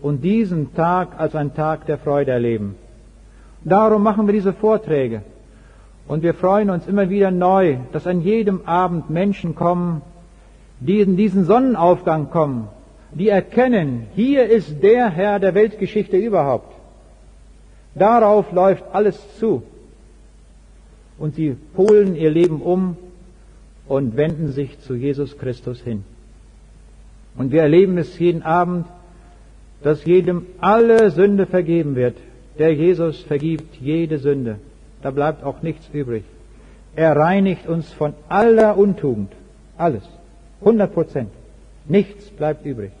[0.00, 2.76] und diesen Tag als einen Tag der Freude erleben.
[3.64, 5.22] Darum machen wir diese Vorträge.
[6.06, 10.02] Und wir freuen uns immer wieder neu, dass an jedem Abend Menschen kommen,
[10.78, 12.68] die in diesen Sonnenaufgang kommen,
[13.12, 16.72] die erkennen, hier ist der Herr der Weltgeschichte überhaupt.
[17.94, 19.62] Darauf läuft alles zu.
[21.18, 22.96] Und sie polen ihr Leben um
[23.88, 26.04] und wenden sich zu Jesus Christus hin.
[27.36, 28.86] Und wir erleben es jeden Abend,
[29.82, 32.16] dass jedem alle Sünde vergeben wird.
[32.58, 34.56] Der Jesus vergibt jede Sünde.
[35.02, 36.24] Da bleibt auch nichts übrig.
[36.94, 39.32] Er reinigt uns von aller Untugend.
[39.76, 40.02] Alles.
[40.60, 41.30] 100 Prozent.
[41.86, 42.92] Nichts bleibt übrig.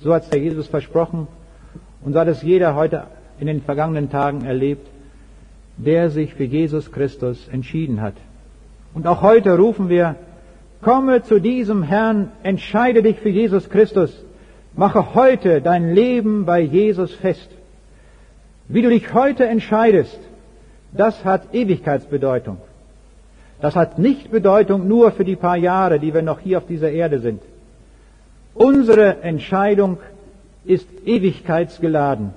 [0.00, 1.26] So hat es der Jesus versprochen
[2.04, 3.04] und so hat es jeder heute
[3.40, 4.86] in den vergangenen Tagen erlebt.
[5.78, 8.14] der sich für Jesus Christus entschieden hat.
[8.94, 10.16] Und auch heute rufen wir,
[10.82, 14.24] komme zu diesem Herrn, entscheide dich für Jesus Christus,
[14.74, 17.50] mache heute dein Leben bei Jesus fest.
[18.68, 20.18] Wie du dich heute entscheidest,
[20.92, 22.58] das hat Ewigkeitsbedeutung.
[23.60, 26.90] Das hat nicht Bedeutung nur für die paar Jahre, die wir noch hier auf dieser
[26.90, 27.42] Erde sind.
[28.54, 29.98] Unsere Entscheidung
[30.64, 32.34] ist ewigkeitsgeladen.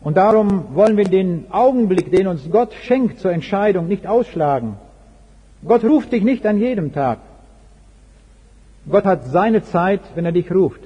[0.00, 4.76] Und darum wollen wir den Augenblick, den uns Gott schenkt zur Entscheidung, nicht ausschlagen.
[5.64, 7.18] Gott ruft dich nicht an jedem Tag.
[8.88, 10.80] Gott hat seine Zeit, wenn er dich ruft.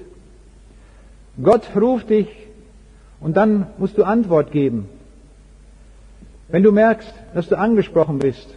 [1.42, 2.28] Gott ruft dich
[3.20, 4.88] und dann musst du Antwort geben.
[6.48, 8.48] Wenn du merkst, dass du angesprochen bist,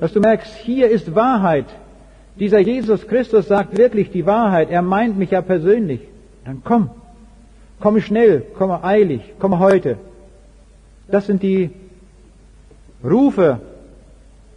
[0.00, 1.66] dass du merkst, hier ist Wahrheit,
[2.36, 6.00] dieser Jesus Christus sagt wirklich die Wahrheit, er meint mich ja persönlich,
[6.44, 6.90] dann komm,
[7.78, 9.98] komme schnell, komme eilig, komme heute.
[11.08, 11.70] Das sind die
[13.04, 13.60] Rufe,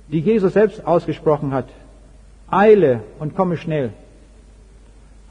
[0.08, 1.68] die Jesus selbst ausgesprochen hat.
[2.50, 3.92] Eile und komme schnell.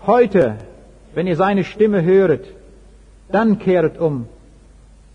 [0.07, 0.57] Heute,
[1.15, 2.45] wenn ihr seine Stimme höret,
[3.31, 4.27] dann kehret um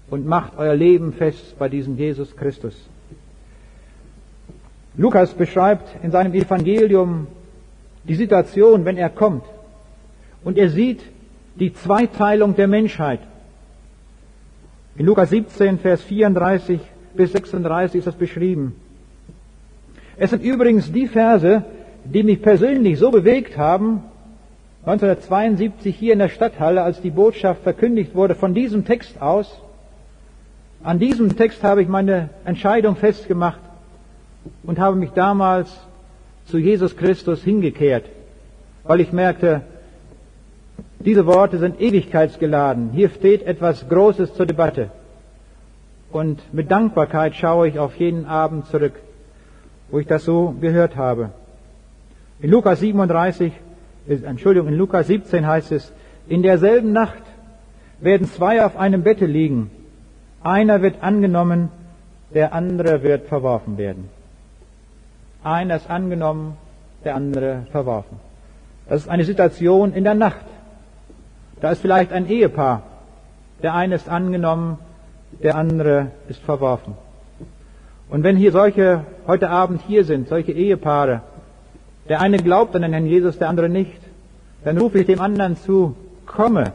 [0.09, 2.75] und macht euer Leben fest bei diesem Jesus Christus.
[4.95, 7.27] Lukas beschreibt in seinem Evangelium
[8.03, 9.43] die Situation, wenn er kommt.
[10.43, 11.03] Und er sieht
[11.55, 13.19] die Zweiteilung der Menschheit.
[14.95, 16.79] In Lukas 17, Vers 34
[17.13, 18.75] bis 36 ist das beschrieben.
[20.21, 21.63] Es sind übrigens die Verse,
[22.03, 24.03] die mich persönlich so bewegt haben,
[24.81, 29.61] 1972 hier in der Stadthalle, als die Botschaft verkündigt wurde, von diesem Text aus.
[30.83, 33.61] An diesem Text habe ich meine Entscheidung festgemacht
[34.63, 35.73] und habe mich damals
[36.45, 38.03] zu Jesus Christus hingekehrt,
[38.83, 39.61] weil ich merkte,
[40.99, 42.89] diese Worte sind ewigkeitsgeladen.
[42.91, 44.91] Hier steht etwas Großes zur Debatte.
[46.11, 48.93] Und mit Dankbarkeit schaue ich auf jeden Abend zurück,
[49.91, 51.31] wo ich das so gehört habe.
[52.39, 53.53] In Lukas 37,
[54.07, 55.91] Entschuldigung, in Lukas 17 heißt es,
[56.27, 57.23] in derselben Nacht
[57.99, 59.71] werden zwei auf einem Bette liegen.
[60.41, 61.69] Einer wird angenommen,
[62.33, 64.09] der andere wird verworfen werden.
[65.43, 66.57] Einer ist angenommen,
[67.03, 68.19] der andere verworfen.
[68.87, 70.45] Das ist eine Situation in der Nacht.
[71.61, 72.83] Da ist vielleicht ein Ehepaar.
[73.61, 74.79] Der eine ist angenommen,
[75.43, 76.95] der andere ist verworfen.
[78.09, 81.21] Und wenn hier solche heute Abend hier sind, solche Ehepaare,
[82.09, 84.01] der eine glaubt an den Herrn Jesus, der andere nicht,
[84.63, 85.95] dann rufe ich dem anderen zu,
[86.25, 86.73] komme,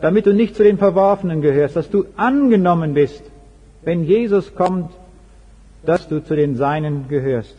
[0.00, 3.22] damit du nicht zu den Verworfenen gehörst, dass du angenommen bist,
[3.82, 4.90] wenn Jesus kommt,
[5.84, 7.56] dass du zu den Seinen gehörst.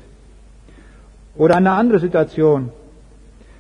[1.35, 2.69] Oder eine andere Situation.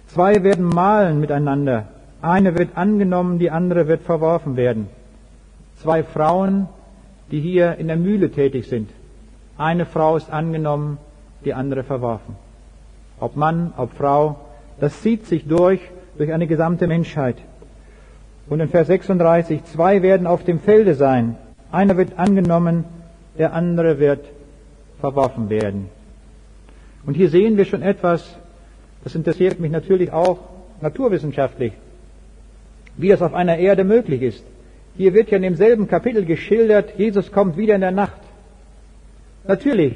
[0.07, 1.87] Zwei werden malen miteinander.
[2.21, 4.87] Eine wird angenommen, die andere wird verworfen werden.
[5.77, 6.67] Zwei Frauen,
[7.31, 8.89] die hier in der Mühle tätig sind.
[9.57, 10.97] Eine Frau ist angenommen,
[11.45, 12.35] die andere verworfen.
[13.19, 14.37] Ob Mann, ob Frau,
[14.79, 15.79] das zieht sich durch,
[16.17, 17.37] durch eine gesamte Menschheit.
[18.49, 21.37] Und in Vers 36, zwei werden auf dem Felde sein.
[21.71, 22.85] Einer wird angenommen,
[23.37, 24.25] der andere wird
[24.99, 25.89] verworfen werden.
[27.05, 28.37] Und hier sehen wir schon etwas,
[29.03, 30.39] das interessiert mich natürlich auch
[30.81, 31.73] naturwissenschaftlich,
[32.97, 34.45] wie das auf einer Erde möglich ist.
[34.95, 38.22] Hier wird ja in demselben Kapitel geschildert, Jesus kommt wieder in der Nacht.
[39.45, 39.95] Natürlich,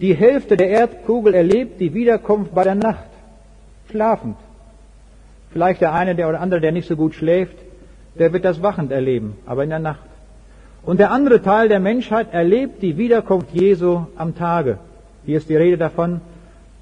[0.00, 3.08] die Hälfte der Erdkugel erlebt die Wiederkunft bei der Nacht,
[3.90, 4.36] schlafend.
[5.52, 7.56] Vielleicht der eine der oder andere, der nicht so gut schläft,
[8.18, 10.08] der wird das wachend erleben, aber in der Nacht.
[10.84, 14.78] Und der andere Teil der Menschheit erlebt die Wiederkunft Jesu am Tage.
[15.24, 16.20] Hier ist die Rede davon,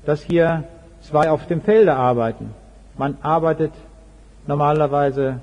[0.07, 0.65] dass hier
[1.03, 2.55] zwei auf dem Felde arbeiten.
[2.97, 3.73] Man arbeitet
[4.47, 5.41] normalerweise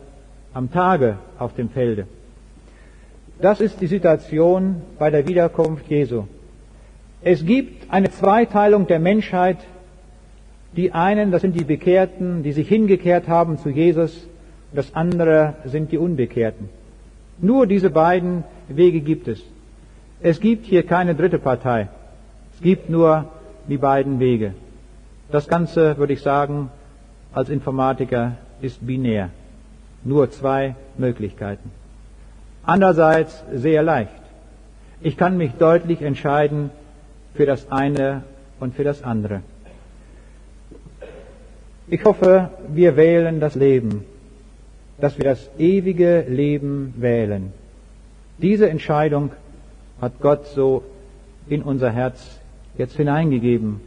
[0.53, 2.07] am Tage auf dem Felde.
[3.39, 6.23] Das ist die Situation bei der Wiederkunft Jesu.
[7.21, 9.57] Es gibt eine Zweiteilung der Menschheit.
[10.75, 14.27] Die einen, das sind die Bekehrten, die sich hingekehrt haben zu Jesus.
[14.73, 16.69] Das andere sind die Unbekehrten.
[17.39, 19.43] Nur diese beiden Wege gibt es.
[20.19, 21.89] Es gibt hier keine dritte Partei.
[22.55, 23.25] Es gibt nur
[23.67, 24.55] die beiden Wege.
[25.31, 26.71] Das Ganze, würde ich sagen,
[27.33, 29.29] als Informatiker ist binär.
[30.03, 31.69] Nur zwei Möglichkeiten.
[32.67, 34.11] Andererseits sehr leicht.
[34.99, 36.69] Ich kann mich deutlich entscheiden
[37.33, 38.23] für das eine
[38.59, 39.41] und für das andere.
[41.87, 44.03] Ich hoffe, wir wählen das Leben,
[44.99, 47.53] dass wir das ewige Leben wählen.
[48.37, 49.31] Diese Entscheidung
[50.01, 50.83] hat Gott so
[51.47, 52.41] in unser Herz
[52.77, 53.79] jetzt hineingegeben,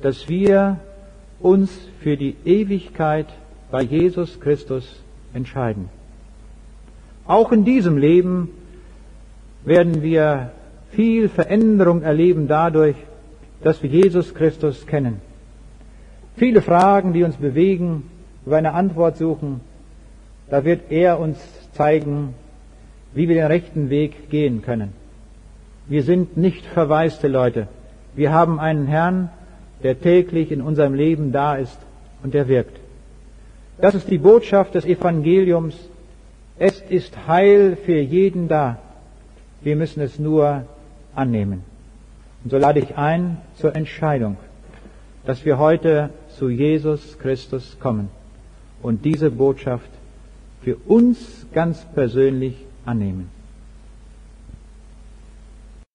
[0.00, 0.78] dass wir
[1.40, 3.26] uns für die Ewigkeit
[3.70, 5.02] bei Jesus Christus
[5.34, 5.90] entscheiden.
[7.28, 8.50] Auch in diesem Leben
[9.64, 10.50] werden wir
[10.90, 12.96] viel Veränderung erleben dadurch,
[13.62, 15.20] dass wir Jesus Christus kennen.
[16.36, 18.04] Viele Fragen, die uns bewegen,
[18.46, 19.60] wir eine Antwort suchen,
[20.48, 21.38] da wird er uns
[21.72, 22.34] zeigen,
[23.12, 24.94] wie wir den rechten Weg gehen können.
[25.86, 27.68] Wir sind nicht verwaiste Leute.
[28.14, 29.30] Wir haben einen Herrn,
[29.82, 31.78] der täglich in unserem Leben da ist
[32.22, 32.78] und der wirkt.
[33.80, 35.76] Das ist die Botschaft des Evangeliums.
[36.58, 38.78] Es ist Heil für jeden da.
[39.60, 40.64] Wir müssen es nur
[41.14, 41.62] annehmen.
[42.42, 44.36] Und so lade ich ein zur Entscheidung,
[45.24, 48.08] dass wir heute zu Jesus Christus kommen
[48.82, 49.90] und diese Botschaft
[50.62, 52.54] für uns ganz persönlich
[52.84, 53.30] annehmen.